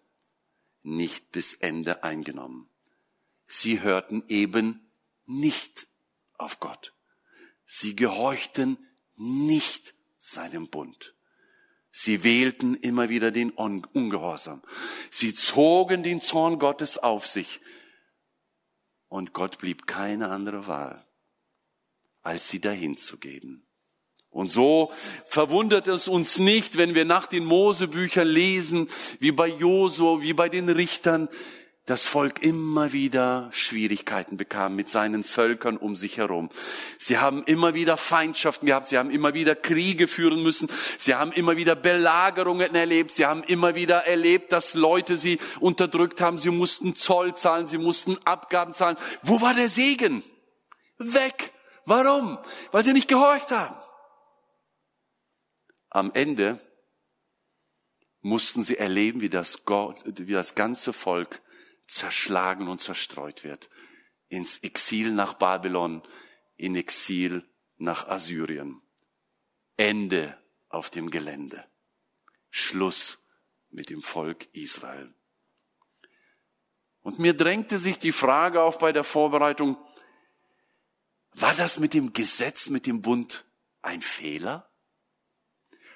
[0.83, 2.69] nicht bis Ende eingenommen.
[3.47, 4.91] Sie hörten eben
[5.25, 5.87] nicht
[6.37, 6.93] auf Gott.
[7.65, 8.77] Sie gehorchten
[9.15, 11.15] nicht seinem Bund.
[11.91, 14.63] Sie wählten immer wieder den Ungehorsam.
[15.11, 17.61] Sie zogen den Zorn Gottes auf sich.
[19.07, 21.05] Und Gott blieb keine andere Wahl,
[22.23, 23.67] als sie dahin zu geben.
[24.33, 24.91] Und so
[25.27, 30.49] verwundert es uns nicht, wenn wir nach den Mosebüchern lesen, wie bei Josu, wie bei
[30.49, 31.29] den Richtern,
[31.85, 36.49] das Volk immer wieder Schwierigkeiten bekam mit seinen Völkern um sich herum.
[36.97, 41.33] Sie haben immer wieder Feindschaften gehabt, sie haben immer wieder Kriege führen müssen, sie haben
[41.33, 46.51] immer wieder Belagerungen erlebt, sie haben immer wieder erlebt, dass Leute sie unterdrückt haben, sie
[46.51, 48.95] mussten Zoll zahlen, sie mussten Abgaben zahlen.
[49.21, 50.23] Wo war der Segen?
[50.97, 51.51] Weg.
[51.85, 52.37] Warum?
[52.71, 53.75] Weil sie nicht gehorcht haben.
[55.93, 56.60] Am Ende
[58.21, 61.41] mussten sie erleben, wie das, Gott, wie das ganze Volk
[61.88, 63.69] zerschlagen und zerstreut wird.
[64.27, 66.01] Ins Exil nach Babylon,
[66.56, 68.82] in Exil nach Assyrien.
[69.77, 70.36] Ende
[70.67, 71.63] auf dem Gelände.
[72.49, 73.27] Schluss
[73.69, 75.13] mit dem Volk Israel.
[77.01, 79.77] Und mir drängte sich die Frage auf bei der Vorbereitung,
[81.34, 83.45] war das mit dem Gesetz, mit dem Bund
[83.84, 84.72] ein Fehler?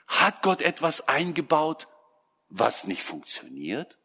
[0.08, 1.88] Hat Gott etwas eingebaut,
[2.50, 4.00] was nicht funktioniert?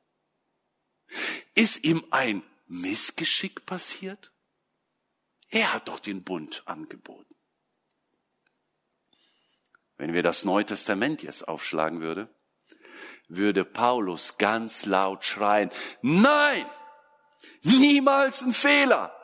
[1.54, 4.32] Ist ihm ein Missgeschick passiert?
[5.50, 7.34] Er hat doch den Bund angeboten.
[9.96, 12.34] Wenn wir das Neue Testament jetzt aufschlagen würde,
[13.28, 16.66] würde Paulus ganz laut schreien, nein,
[17.62, 19.14] niemals ein Fehler.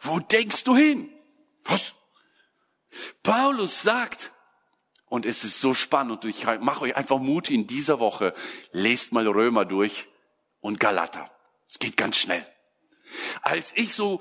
[0.00, 1.10] Wo denkst du hin?
[1.64, 1.94] Was?
[3.22, 4.33] Paulus sagt,
[5.14, 8.34] und es ist so spannend, und ich mache euch einfach Mut in dieser Woche,
[8.72, 10.08] lest mal Römer durch
[10.60, 11.30] und Galater.
[11.70, 12.44] Es geht ganz schnell.
[13.40, 14.20] Als ich so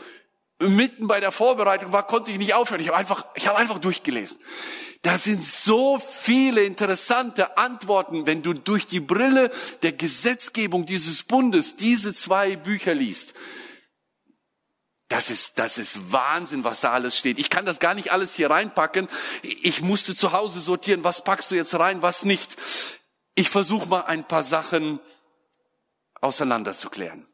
[0.60, 2.80] mitten bei der Vorbereitung war, konnte ich nicht aufhören.
[2.80, 4.38] Ich habe einfach, ich habe einfach durchgelesen.
[5.02, 9.50] Da sind so viele interessante Antworten, wenn du durch die Brille
[9.82, 13.34] der Gesetzgebung dieses Bundes diese zwei Bücher liest.
[15.14, 17.38] Das ist, das ist Wahnsinn, was da alles steht.
[17.38, 19.08] Ich kann das gar nicht alles hier reinpacken.
[19.44, 22.56] Ich musste zu Hause sortieren, was packst du jetzt rein, was nicht.
[23.36, 25.00] Ich versuche mal ein paar Sachen
[26.20, 27.28] auseinanderzuklären.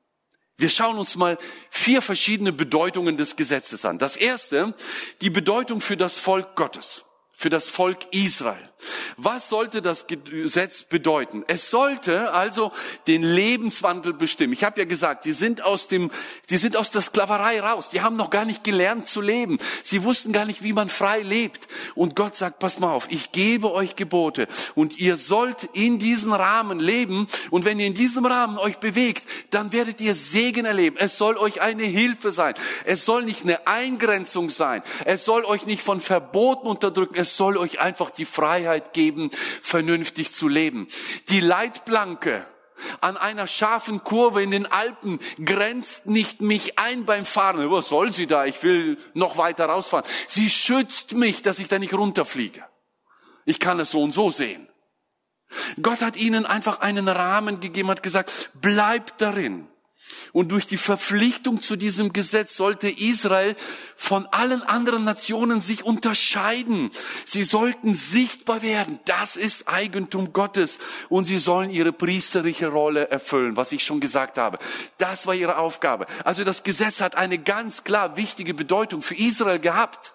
[0.57, 1.37] Wir schauen uns mal
[1.69, 3.97] vier verschiedene Bedeutungen des Gesetzes an.
[3.97, 4.75] Das erste,
[5.21, 7.05] die Bedeutung für das Volk Gottes
[7.39, 8.69] für das Volk Israel.
[9.15, 11.43] Was sollte das Gesetz bedeuten?
[11.47, 12.71] Es sollte also
[13.07, 14.53] den Lebenswandel bestimmen.
[14.53, 16.11] Ich habe ja gesagt, die sind aus dem,
[16.49, 17.89] die sind aus der Sklaverei raus.
[17.89, 19.57] Die haben noch gar nicht gelernt zu leben.
[19.83, 21.67] Sie wussten gar nicht, wie man frei lebt.
[21.95, 26.33] Und Gott sagt, pass mal auf, ich gebe euch Gebote und ihr sollt in diesen
[26.33, 27.27] Rahmen leben.
[27.51, 30.97] Und wenn ihr in diesem Rahmen euch bewegt, dann werdet ihr Segen erleben.
[30.97, 32.53] Es soll euch eine Hilfe sein.
[32.85, 34.83] Es soll nicht eine Eingrenzung sein.
[35.05, 37.15] Es soll euch nicht von Verboten unterdrücken.
[37.15, 40.87] Es soll euch einfach die Freiheit geben, vernünftig zu leben.
[41.29, 42.45] Die Leitplanke
[43.01, 47.69] an einer scharfen Kurve in den Alpen grenzt nicht mich ein beim Fahren.
[47.71, 48.45] Was soll sie da?
[48.45, 50.05] Ich will noch weiter rausfahren.
[50.27, 52.63] Sie schützt mich, dass ich da nicht runterfliege.
[53.45, 54.67] Ich kann es so und so sehen.
[55.81, 59.67] Gott hat ihnen einfach einen Rahmen gegeben, hat gesagt, bleibt darin.
[60.31, 63.55] Und durch die Verpflichtung zu diesem Gesetz sollte Israel
[63.95, 66.91] von allen anderen Nationen sich unterscheiden.
[67.25, 68.99] Sie sollten sichtbar werden.
[69.05, 70.79] Das ist Eigentum Gottes.
[71.09, 74.59] Und sie sollen ihre priesterliche Rolle erfüllen, was ich schon gesagt habe.
[74.97, 76.05] Das war ihre Aufgabe.
[76.23, 80.13] Also das Gesetz hat eine ganz klar wichtige Bedeutung für Israel gehabt.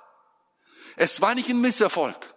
[0.96, 2.34] Es war nicht ein Misserfolg.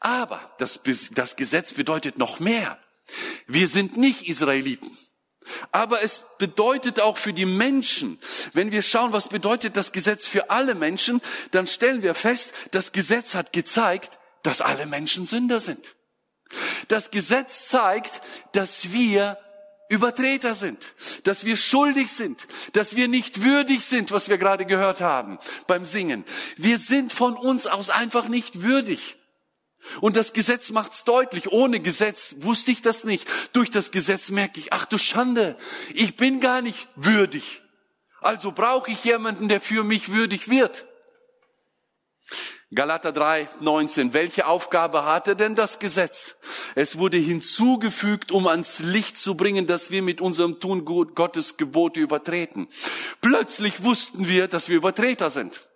[0.00, 0.80] Aber das,
[1.12, 2.78] das Gesetz bedeutet noch mehr.
[3.46, 4.96] Wir sind nicht Israeliten.
[5.70, 8.18] Aber es bedeutet auch für die Menschen,
[8.52, 12.92] wenn wir schauen, was bedeutet das Gesetz für alle Menschen, dann stellen wir fest, das
[12.92, 15.96] Gesetz hat gezeigt, dass alle Menschen Sünder sind.
[16.88, 18.20] Das Gesetz zeigt,
[18.52, 19.38] dass wir
[19.88, 25.00] Übertreter sind, dass wir schuldig sind, dass wir nicht würdig sind, was wir gerade gehört
[25.00, 26.24] haben beim Singen.
[26.56, 29.16] Wir sind von uns aus einfach nicht würdig.
[30.00, 31.50] Und das Gesetz macht's deutlich.
[31.50, 33.28] Ohne Gesetz wusste ich das nicht.
[33.52, 35.56] Durch das Gesetz merke ich, ach du Schande,
[35.94, 37.62] ich bin gar nicht würdig.
[38.20, 40.86] Also brauche ich jemanden, der für mich würdig wird.
[42.74, 44.14] Galater 3, 19.
[44.14, 46.36] Welche Aufgabe hatte denn das Gesetz?
[46.74, 52.00] Es wurde hinzugefügt, um ans Licht zu bringen, dass wir mit unserem Tun Gottes Gebote
[52.00, 52.68] übertreten.
[53.20, 55.68] Plötzlich wussten wir, dass wir Übertreter sind.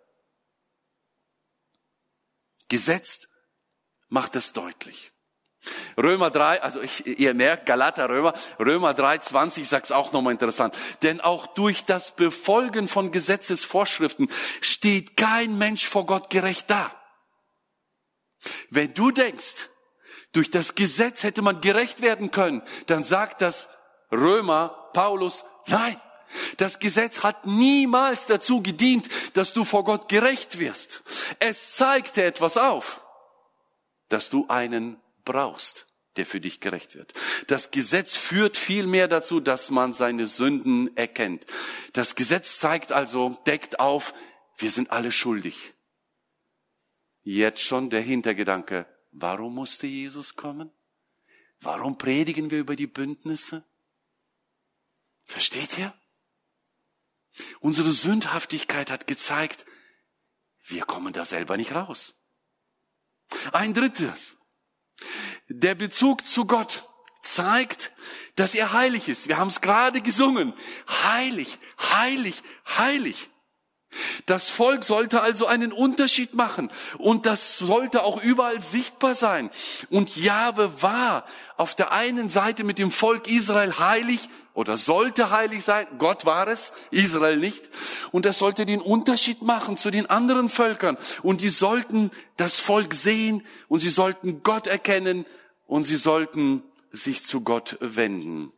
[2.69, 3.29] Gesetz
[4.09, 5.13] macht es deutlich.
[5.97, 10.33] Römer 3, also ich, ihr merkt, Galater, Römer, Römer 3, 20 sagt es auch nochmal
[10.33, 10.77] interessant.
[11.03, 16.93] Denn auch durch das Befolgen von Gesetzesvorschriften steht kein Mensch vor Gott gerecht da.
[18.71, 19.69] Wenn du denkst,
[20.33, 23.69] durch das Gesetz hätte man gerecht werden können, dann sagt das
[24.13, 26.01] Römer, Paulus, nein.
[26.59, 31.03] Das Gesetz hat niemals dazu gedient, dass du vor Gott gerecht wirst.
[31.39, 33.06] Es zeigte etwas auf
[34.09, 37.13] dass du einen brauchst, der für dich gerecht wird.
[37.47, 41.47] Das Gesetz führt vielmehr dazu, dass man seine Sünden erkennt.
[41.93, 44.15] Das Gesetz zeigt also, deckt auf,
[44.59, 45.75] wir sind alle schuldig.
[47.23, 50.71] Jetzt schon der Hintergedanke, warum musste Jesus kommen?
[51.61, 53.65] Warum predigen wir über die Bündnisse?
[55.25, 55.93] Versteht ihr?
[57.61, 59.67] Unsere Sündhaftigkeit hat gezeigt,
[60.65, 62.15] wir kommen da selber nicht raus.
[63.53, 64.37] Ein drittes.
[65.49, 66.85] Der Bezug zu Gott
[67.23, 67.93] zeigt,
[68.37, 69.29] dass er heilig ist.
[69.29, 70.55] Wir haben es gerade gesungen.
[71.05, 72.43] Heilig, heilig,
[72.77, 73.31] heilig.
[74.27, 79.51] Das Volk sollte also einen Unterschied machen und das sollte auch überall sichtbar sein.
[79.89, 81.25] Und Jahwe war
[81.57, 85.87] auf der einen Seite mit dem Volk Israel heilig oder sollte heilig sein.
[85.99, 87.69] Gott war es, Israel nicht.
[88.11, 90.97] Und das sollte den Unterschied machen zu den anderen Völkern.
[91.23, 95.27] Und die sollten das Volk sehen und sie sollten Gott erkennen
[95.67, 98.51] und sie sollten sich zu Gott wenden.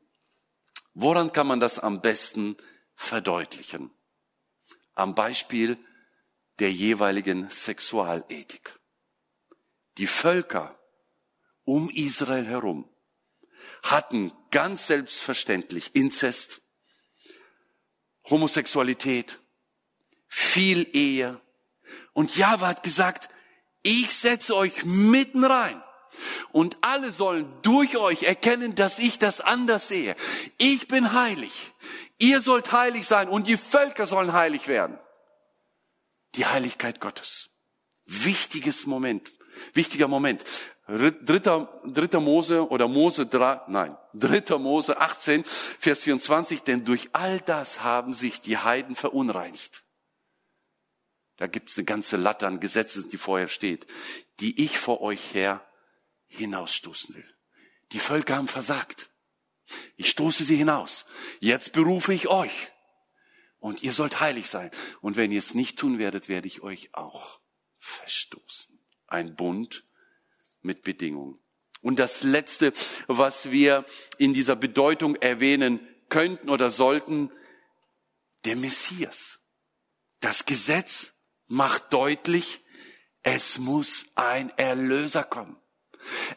[0.95, 2.57] Woran kann man das am besten
[2.95, 3.91] verdeutlichen?
[4.95, 5.79] Am Beispiel
[6.61, 8.79] der jeweiligen Sexualethik.
[9.97, 10.79] Die Völker
[11.65, 12.89] um Israel herum
[13.83, 16.61] hatten ganz selbstverständlich Inzest,
[18.29, 19.39] Homosexualität,
[20.27, 21.41] viel Ehe.
[22.13, 23.29] Und Jahwe hat gesagt,
[23.83, 25.83] ich setze euch mitten rein.
[26.51, 30.17] Und alle sollen durch euch erkennen, dass ich das anders sehe.
[30.57, 31.53] Ich bin heilig.
[32.19, 34.99] Ihr sollt heilig sein und die Völker sollen heilig werden.
[36.35, 37.51] Die Heiligkeit Gottes.
[38.07, 39.31] Wichtiges Moment.
[39.75, 40.45] Wichtiger Moment.
[40.89, 47.41] Dritter, dritter Mose oder Mose 3, nein, dritter Mose 18, Vers 24, denn durch all
[47.41, 49.85] das haben sich die Heiden verunreinigt.
[51.37, 53.87] Da gibt's eine ganze Latte an Gesetzen, die vorher steht,
[54.41, 55.63] die ich vor euch her
[56.27, 57.37] hinausstoßen will.
[57.93, 59.11] Die Völker haben versagt.
[59.97, 61.05] Ich stoße sie hinaus.
[61.41, 62.71] Jetzt berufe ich euch.
[63.59, 64.71] Und ihr sollt heilig sein.
[65.03, 67.41] Und wenn ihr es nicht tun werdet, werde ich euch auch
[67.77, 68.79] verstoßen.
[69.07, 69.85] Ein Bund
[70.63, 71.39] mit Bedingungen.
[71.81, 72.73] Und das Letzte,
[73.07, 73.85] was wir
[74.19, 77.31] in dieser Bedeutung erwähnen könnten oder sollten,
[78.45, 79.41] der Messias.
[80.21, 81.15] Das Gesetz
[81.47, 82.61] macht deutlich,
[83.23, 85.57] es muss ein Erlöser kommen.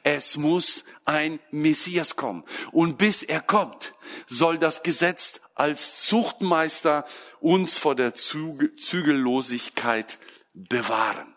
[0.04, 2.44] Es muss ein Messias kommen.
[2.72, 3.94] Und bis er kommt,
[4.28, 7.06] soll das Gesetz als Zuchtmeister
[7.40, 10.18] uns vor der Zügellosigkeit
[10.54, 11.36] bewahren.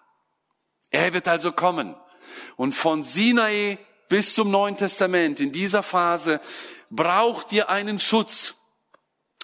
[0.91, 1.95] Er wird also kommen.
[2.57, 6.41] Und von Sinai bis zum Neuen Testament, in dieser Phase,
[6.91, 8.55] braucht ihr einen Schutz.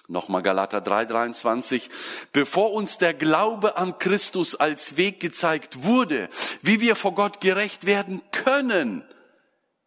[0.07, 1.89] Nochmal Galater 3:23.
[2.33, 6.29] Bevor uns der Glaube an Christus als Weg gezeigt wurde,
[6.61, 9.05] wie wir vor Gott gerecht werden können,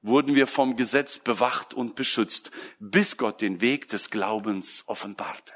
[0.00, 5.54] wurden wir vom Gesetz bewacht und beschützt, bis Gott den Weg des Glaubens offenbarte.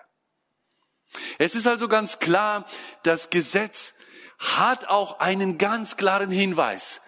[1.39, 2.65] Es ist also ganz klar,
[3.03, 3.95] das Gesetz
[4.39, 7.01] hat auch einen ganz klaren Hinweis.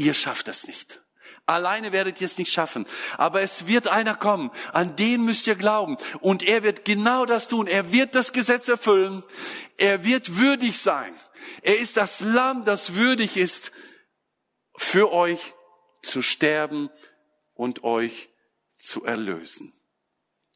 [0.00, 1.02] Ihr schafft das nicht.
[1.44, 2.86] Alleine werdet ihr es nicht schaffen.
[3.18, 5.98] Aber es wird einer kommen, an den müsst ihr glauben.
[6.20, 7.66] Und er wird genau das tun.
[7.66, 9.22] Er wird das Gesetz erfüllen.
[9.76, 11.12] Er wird würdig sein.
[11.60, 13.72] Er ist das Lamm, das würdig ist,
[14.74, 15.52] für euch
[16.02, 16.88] zu sterben
[17.52, 18.30] und euch
[18.78, 19.74] zu erlösen.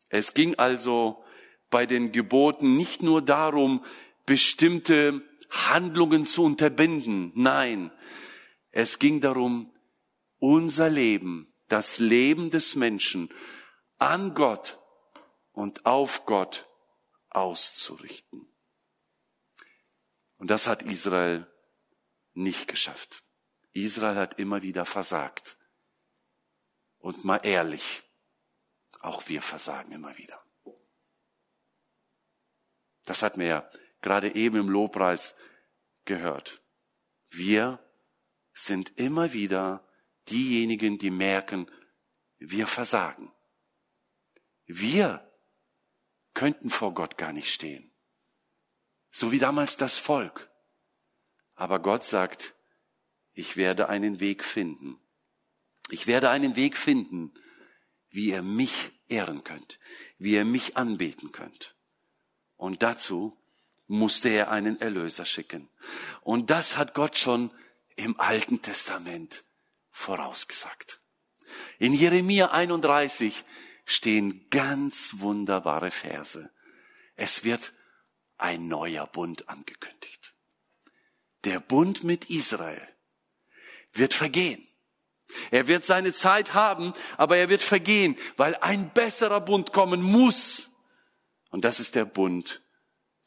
[0.09, 1.23] Es ging also
[1.69, 3.85] bei den Geboten nicht nur darum,
[4.25, 5.21] bestimmte
[5.51, 7.31] Handlungen zu unterbinden.
[7.35, 7.91] Nein,
[8.77, 9.73] es ging darum,
[10.41, 13.33] unser Leben, das Leben des Menschen
[13.99, 14.81] an Gott
[15.53, 16.69] und auf Gott
[17.31, 18.53] auszurichten.
[20.39, 21.47] Und das hat Israel
[22.33, 23.23] nicht geschafft.
[23.75, 25.57] Israel hat immer wieder versagt.
[26.99, 28.03] Und mal ehrlich,
[28.99, 30.45] auch wir versagen immer wieder.
[33.05, 33.69] Das hat mir ja
[34.01, 35.37] gerade eben im Lobpreis
[36.05, 36.61] gehört.
[37.31, 37.84] Wir
[38.55, 39.87] sind immer wieder
[40.29, 41.71] diejenigen, die merken,
[42.39, 43.33] wir versagen.
[44.67, 45.31] Wir
[46.33, 47.93] könnten vor Gott gar nicht stehen.
[49.11, 50.51] So wie damals das Volk.
[51.55, 52.55] Aber Gott sagt,
[53.33, 54.99] ich werde einen Weg finden.
[55.91, 57.33] Ich werde einen Weg finden,
[58.09, 59.79] wie ihr mich ehren könnt,
[60.19, 61.77] wie ihr mich anbeten könnt.
[62.57, 63.37] Und dazu
[63.87, 65.69] musste er einen Erlöser schicken.
[66.23, 67.51] Und das hat Gott schon
[67.97, 69.45] im Alten Testament
[69.91, 71.01] vorausgesagt.
[71.79, 73.45] In Jeremia 31
[73.85, 76.51] stehen ganz wunderbare Verse.
[77.17, 77.73] Es wird
[78.39, 80.35] ein neuer Bund angekündigt.
[81.45, 82.89] Der Bund mit Israel
[83.93, 84.67] wird vergehen.
[85.51, 90.71] Er wird seine Zeit haben, aber er wird vergehen, weil ein besserer Bund kommen muss.
[91.51, 92.64] Und das ist der Bund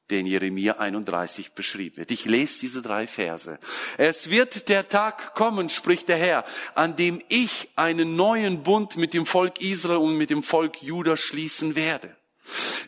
[0.09, 2.11] den Jeremia 31 beschrieben wird.
[2.11, 3.59] Ich lese diese drei Verse.
[3.97, 6.45] Es wird der Tag kommen, spricht der Herr,
[6.75, 11.17] an dem ich einen neuen Bund mit dem Volk Israel und mit dem Volk Juda
[11.17, 12.15] schließen werde.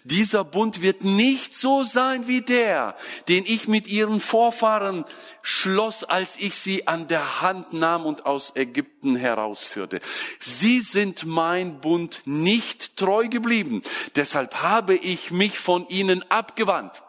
[0.05, 2.95] Dieser Bund wird nicht so sein wie der,
[3.27, 5.03] den ich mit ihren Vorfahren
[5.41, 9.99] schloss, als ich sie an der Hand nahm und aus Ägypten herausführte.
[10.39, 13.81] Sie sind mein Bund nicht treu geblieben.
[14.15, 17.03] Deshalb habe ich mich von ihnen abgewandt.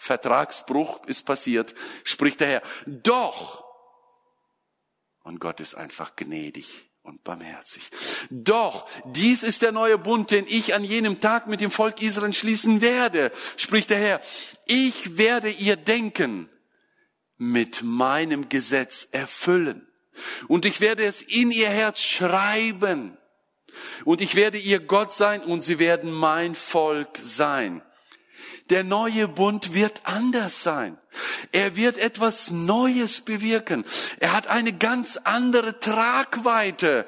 [0.00, 1.74] Vertragsbruch ist passiert,
[2.04, 2.62] spricht der Herr.
[2.86, 3.62] Doch,
[5.22, 7.82] und Gott ist einfach gnädig und barmherzig.
[8.30, 12.32] Doch, dies ist der neue Bund, den ich an jenem Tag mit dem Volk Israel
[12.32, 14.20] schließen werde, spricht der Herr.
[14.66, 16.48] Ich werde ihr Denken
[17.36, 19.86] mit meinem Gesetz erfüllen.
[20.48, 23.18] Und ich werde es in ihr Herz schreiben.
[24.06, 27.82] Und ich werde ihr Gott sein und sie werden mein Volk sein.
[28.70, 30.96] Der neue Bund wird anders sein.
[31.52, 33.84] Er wird etwas Neues bewirken.
[34.20, 37.06] Er hat eine ganz andere Tragweite.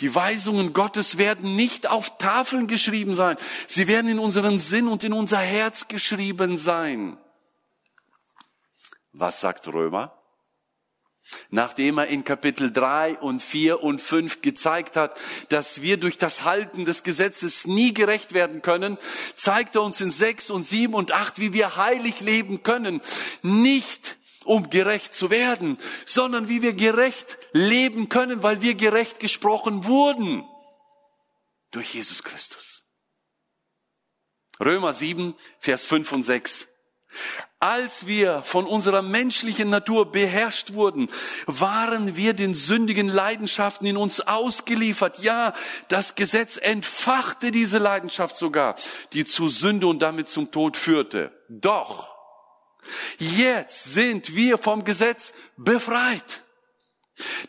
[0.00, 3.36] Die Weisungen Gottes werden nicht auf Tafeln geschrieben sein.
[3.66, 7.16] Sie werden in unseren Sinn und in unser Herz geschrieben sein.
[9.12, 10.17] Was sagt Römer?
[11.50, 15.18] Nachdem er in Kapitel 3 und 4 und 5 gezeigt hat,
[15.48, 18.98] dass wir durch das Halten des Gesetzes nie gerecht werden können,
[19.34, 23.00] zeigt er uns in 6 und 7 und 8, wie wir heilig leben können.
[23.42, 29.84] Nicht um gerecht zu werden, sondern wie wir gerecht leben können, weil wir gerecht gesprochen
[29.84, 30.44] wurden
[31.70, 32.82] durch Jesus Christus.
[34.60, 36.68] Römer 7, Vers 5 und 6.
[37.60, 41.08] Als wir von unserer menschlichen Natur beherrscht wurden,
[41.46, 45.18] waren wir den sündigen Leidenschaften in uns ausgeliefert.
[45.20, 45.54] Ja,
[45.88, 48.76] das Gesetz entfachte diese Leidenschaft sogar,
[49.12, 51.32] die zu Sünde und damit zum Tod führte.
[51.48, 52.14] Doch,
[53.18, 56.44] jetzt sind wir vom Gesetz befreit.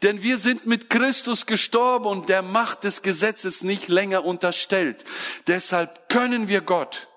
[0.01, 5.03] Denn wir sind mit Christus gestorben und der Macht des Gesetzes nicht länger unterstellt.
[5.45, 7.09] Deshalb können wir Gott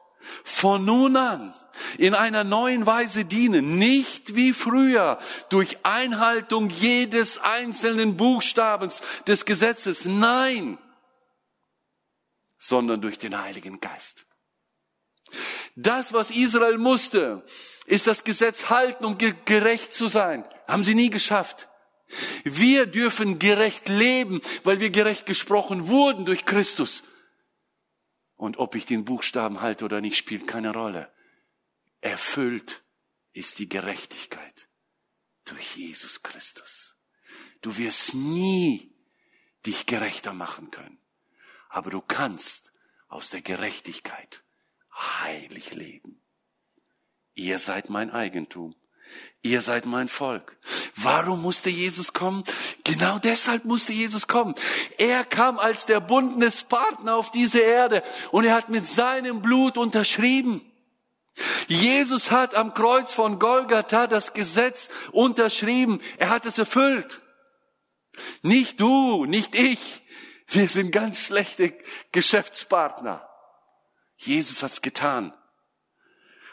[0.45, 1.55] von nun an
[1.99, 5.19] in einer neuen Weise dienen, nicht wie früher
[5.49, 10.79] durch Einhaltung jedes einzelnen Buchstabens des Gesetzes, nein,
[12.59, 14.27] sondern durch den Heiligen Geist.
[15.75, 17.45] Das, was Israel musste,
[17.87, 20.45] ist das Gesetz halten, um gerecht zu sein.
[20.69, 21.69] Haben sie nie geschafft.
[22.45, 27.05] Wir dürfen gerecht leben, weil wir gerecht gesprochen wurden durch Christus.
[28.37, 31.11] Und ob ich den Buchstaben halte oder nicht, spielt keine Rolle.
[32.03, 32.83] Erfüllt
[33.33, 34.69] ist die Gerechtigkeit
[35.45, 36.99] durch Jesus Christus.
[37.63, 38.93] Du wirst nie
[39.65, 40.99] dich gerechter machen können,
[41.69, 42.73] aber du kannst
[43.09, 44.43] aus der Gerechtigkeit
[44.93, 46.21] heilig leben.
[47.35, 48.75] Ihr seid mein Eigentum.
[49.43, 50.57] Ihr seid mein Volk.
[50.97, 52.43] Warum musste Jesus kommen?
[52.83, 54.55] Genau deshalb musste Jesus kommen.
[54.99, 60.72] Er kam als der Bundespartner auf diese Erde und er hat mit seinem Blut unterschrieben.
[61.67, 66.01] Jesus hat am Kreuz von Golgatha das Gesetz unterschrieben.
[66.19, 67.23] Er hat es erfüllt.
[68.43, 70.03] Nicht du, nicht ich.
[70.47, 71.77] Wir sind ganz schlechte
[72.13, 73.27] Geschäftspartner.
[74.17, 75.33] Jesus hat's getan.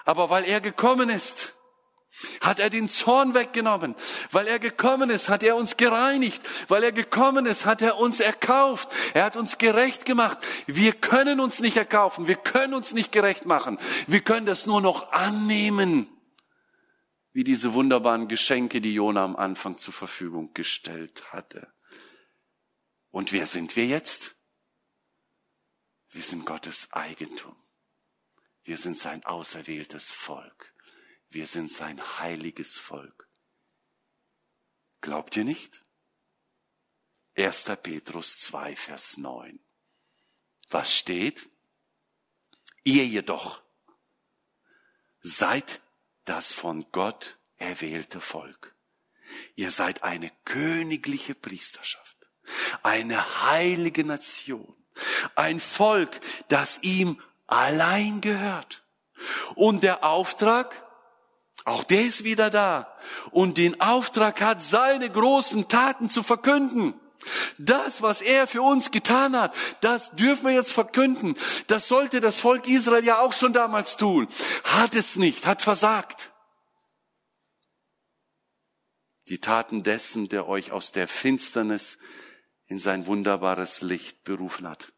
[0.06, 1.54] Aber weil er gekommen ist,
[2.42, 3.96] hat er den Zorn weggenommen.
[4.32, 6.42] Weil er gekommen ist, hat er uns gereinigt.
[6.70, 8.90] Weil er gekommen ist, hat er uns erkauft.
[9.14, 10.38] Er hat uns gerecht gemacht.
[10.68, 12.28] Wir können uns nicht erkaufen.
[12.28, 13.78] Wir können uns nicht gerecht machen.
[14.08, 16.08] Wir können das nur noch annehmen.
[17.32, 21.72] Wie diese wunderbaren Geschenke, die Jona am Anfang zur Verfügung gestellt hatte.
[23.12, 24.36] Und wer sind wir jetzt?
[26.10, 27.56] Wir sind Gottes Eigentum.
[28.64, 30.69] Wir sind sein auserwähltes Volk.
[31.30, 33.28] Wir sind sein heiliges Volk.
[35.02, 35.84] Glaubt ihr nicht?
[37.38, 37.66] 1.
[37.82, 39.60] Petrus 2, Vers 9.
[40.70, 41.50] Was steht?
[42.84, 43.62] Ihr jedoch
[45.22, 45.82] seid
[46.26, 48.76] das von Gott erwählte Volk.
[49.56, 52.32] Ihr seid eine königliche Priesterschaft,
[52.82, 54.76] eine heilige Nation,
[55.36, 58.84] ein Volk, das ihm allein gehört.
[59.56, 60.89] Und der Auftrag,
[61.70, 62.96] auch der ist wieder da.
[63.32, 66.94] Und den Auftrag hat, seine großen Taten zu verkünden.
[67.58, 71.36] Das, was er für uns getan hat, das dürfen wir jetzt verkünden.
[71.68, 74.28] Das sollte das Volk Israel ja auch schon damals tun.
[74.64, 76.32] Hat es nicht, hat versagt.
[79.28, 81.98] Die Taten dessen, der euch aus der Finsternis
[82.66, 84.94] in sein wunderbares Licht berufen hat.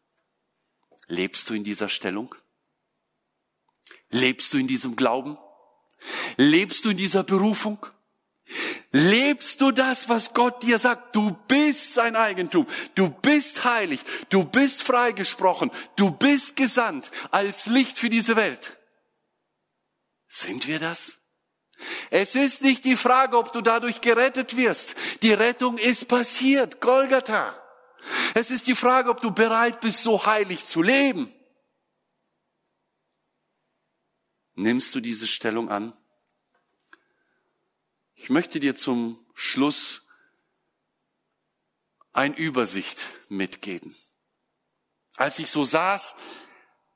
[1.06, 2.34] Lebst du in dieser Stellung?
[4.10, 5.36] Lebst du in diesem Glauben?
[6.36, 7.84] Lebst du in dieser Berufung?
[8.90, 11.16] Lebst du das, was Gott dir sagt?
[11.16, 12.66] Du bist sein Eigentum.
[12.94, 14.00] Du bist heilig.
[14.28, 15.70] Du bist freigesprochen.
[15.96, 18.76] Du bist gesandt als Licht für diese Welt.
[20.28, 21.18] Sind wir das?
[22.10, 24.94] Es ist nicht die Frage, ob du dadurch gerettet wirst.
[25.22, 26.80] Die Rettung ist passiert.
[26.80, 27.56] Golgatha.
[28.34, 31.32] Es ist die Frage, ob du bereit bist, so heilig zu leben.
[34.54, 35.92] Nimmst du diese Stellung an?
[38.14, 40.06] Ich möchte dir zum Schluss
[42.12, 43.94] ein Übersicht mitgeben.
[45.16, 46.14] Als ich so saß,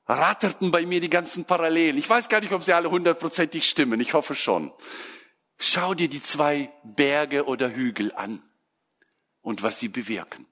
[0.05, 1.97] ratterten bei mir die ganzen Parallelen.
[1.97, 3.99] Ich weiß gar nicht, ob sie alle hundertprozentig stimmen.
[3.99, 4.71] Ich hoffe schon.
[5.59, 8.41] Schau dir die zwei Berge oder Hügel an
[9.41, 10.45] und was sie bewirken.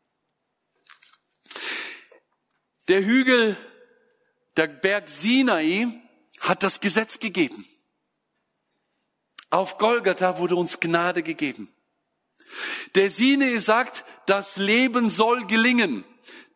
[2.87, 3.55] Der Hügel,
[4.57, 5.87] der Berg Sinai,
[6.47, 7.65] hat das Gesetz gegeben.
[9.49, 11.73] Auf Golgatha wurde uns Gnade gegeben.
[12.95, 16.03] Der Sinai sagt, das Leben soll gelingen.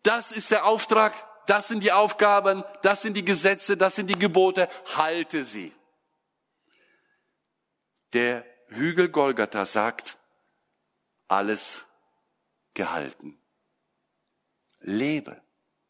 [0.03, 1.13] Das ist der Auftrag,
[1.47, 4.69] das sind die Aufgaben, das sind die Gesetze, das sind die Gebote.
[4.95, 5.73] Halte sie.
[8.13, 10.17] Der Hügel Golgatha sagt,
[11.27, 11.85] alles
[12.73, 13.39] gehalten.
[14.79, 15.41] Lebe.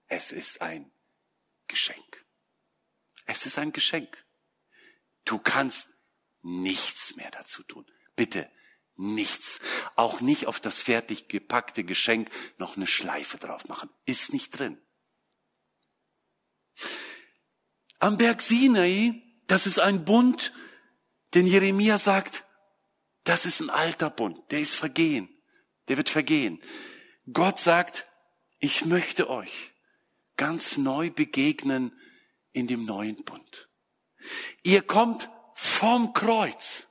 [0.07, 0.91] Es ist ein
[1.67, 2.25] Geschenk.
[3.29, 4.25] Es ist ein Geschenk.
[5.23, 5.89] Du kannst
[6.41, 7.85] nichts mehr dazu tun.
[8.15, 8.49] Bitte
[8.95, 9.59] nichts.
[9.95, 13.91] Auch nicht auf das fertig gepackte Geschenk noch eine Schleife drauf machen.
[14.05, 14.81] Ist nicht drin.
[17.99, 20.51] Am Berg Sinai, das ist ein Bund,
[21.35, 22.45] den Jeremia sagt,
[23.25, 25.29] das ist ein alter Bund, der ist vergehen,
[25.87, 26.59] der wird vergehen.
[27.31, 28.07] Gott sagt,
[28.57, 29.71] ich möchte euch
[30.35, 31.98] ganz neu begegnen
[32.53, 33.69] in dem neuen Bund.
[34.63, 36.87] Ihr kommt vom Kreuz.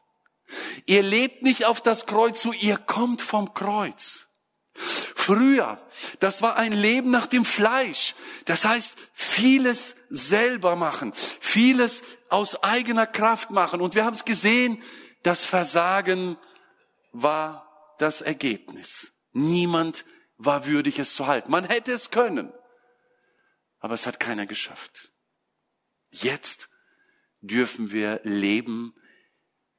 [0.86, 4.28] Ihr lebt nicht auf das Kreuz zu, ihr kommt vom Kreuz.
[4.74, 5.78] Früher,
[6.20, 8.14] das war ein Leben nach dem Fleisch.
[8.46, 13.80] Das heißt, vieles selber machen, vieles aus eigener Kraft machen.
[13.80, 14.82] Und wir haben es gesehen,
[15.22, 16.38] das Versagen
[17.12, 19.12] war das Ergebnis.
[19.32, 20.04] Niemand
[20.38, 21.50] war würdig, es zu halten.
[21.50, 22.52] Man hätte es können,
[23.80, 25.12] aber es hat keiner geschafft.
[26.10, 26.68] Jetzt
[27.40, 28.94] dürfen wir leben,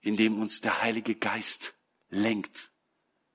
[0.01, 1.73] indem uns der Heilige Geist
[2.09, 2.71] lenkt,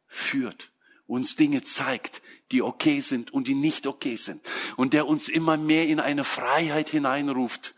[0.07, 0.73] führt,
[1.07, 4.49] uns Dinge zeigt, die okay sind und die nicht okay sind.
[4.77, 7.75] Und der uns immer mehr in eine Freiheit hineinruft,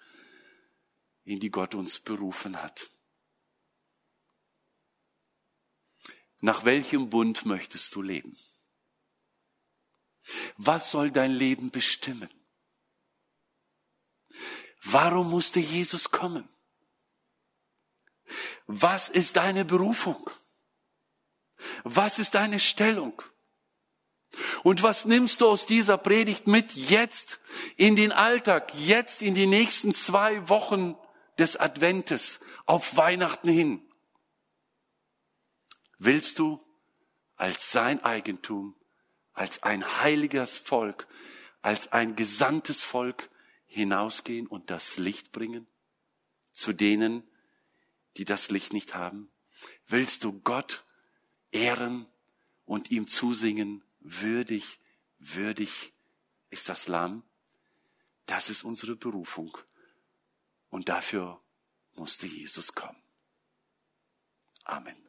[1.25, 2.91] in die Gott uns berufen hat.
[6.41, 8.37] Nach welchem Bund möchtest du leben?
[10.57, 12.31] Was soll dein Leben bestimmen?
[14.89, 16.49] Warum musste Jesus kommen?
[18.69, 20.31] Was ist deine Berufung?
[21.83, 23.21] Was ist deine Stellung?
[24.63, 27.41] Und was nimmst du aus dieser Predigt mit jetzt
[27.77, 30.97] in den Alltag, jetzt in die nächsten zwei Wochen
[31.39, 33.83] des Adventes auf Weihnachten hin?
[35.99, 36.61] Willst du
[37.35, 38.77] als sein Eigentum,
[39.33, 41.09] als ein heiliges Volk,
[41.61, 43.31] als ein gesandtes Volk
[43.77, 45.67] hinausgehen und das Licht bringen?
[46.53, 47.23] Zu denen,
[48.17, 49.31] die das Licht nicht haben?
[49.87, 50.85] Willst du Gott
[51.53, 52.07] ehren
[52.65, 54.81] und ihm zusingen, würdig,
[55.19, 55.93] würdig
[56.51, 57.23] ist das Lamm?
[58.25, 59.57] Das ist unsere Berufung.
[60.71, 61.41] Und dafür
[61.95, 63.01] musste Jesus kommen.
[64.65, 65.06] Amen.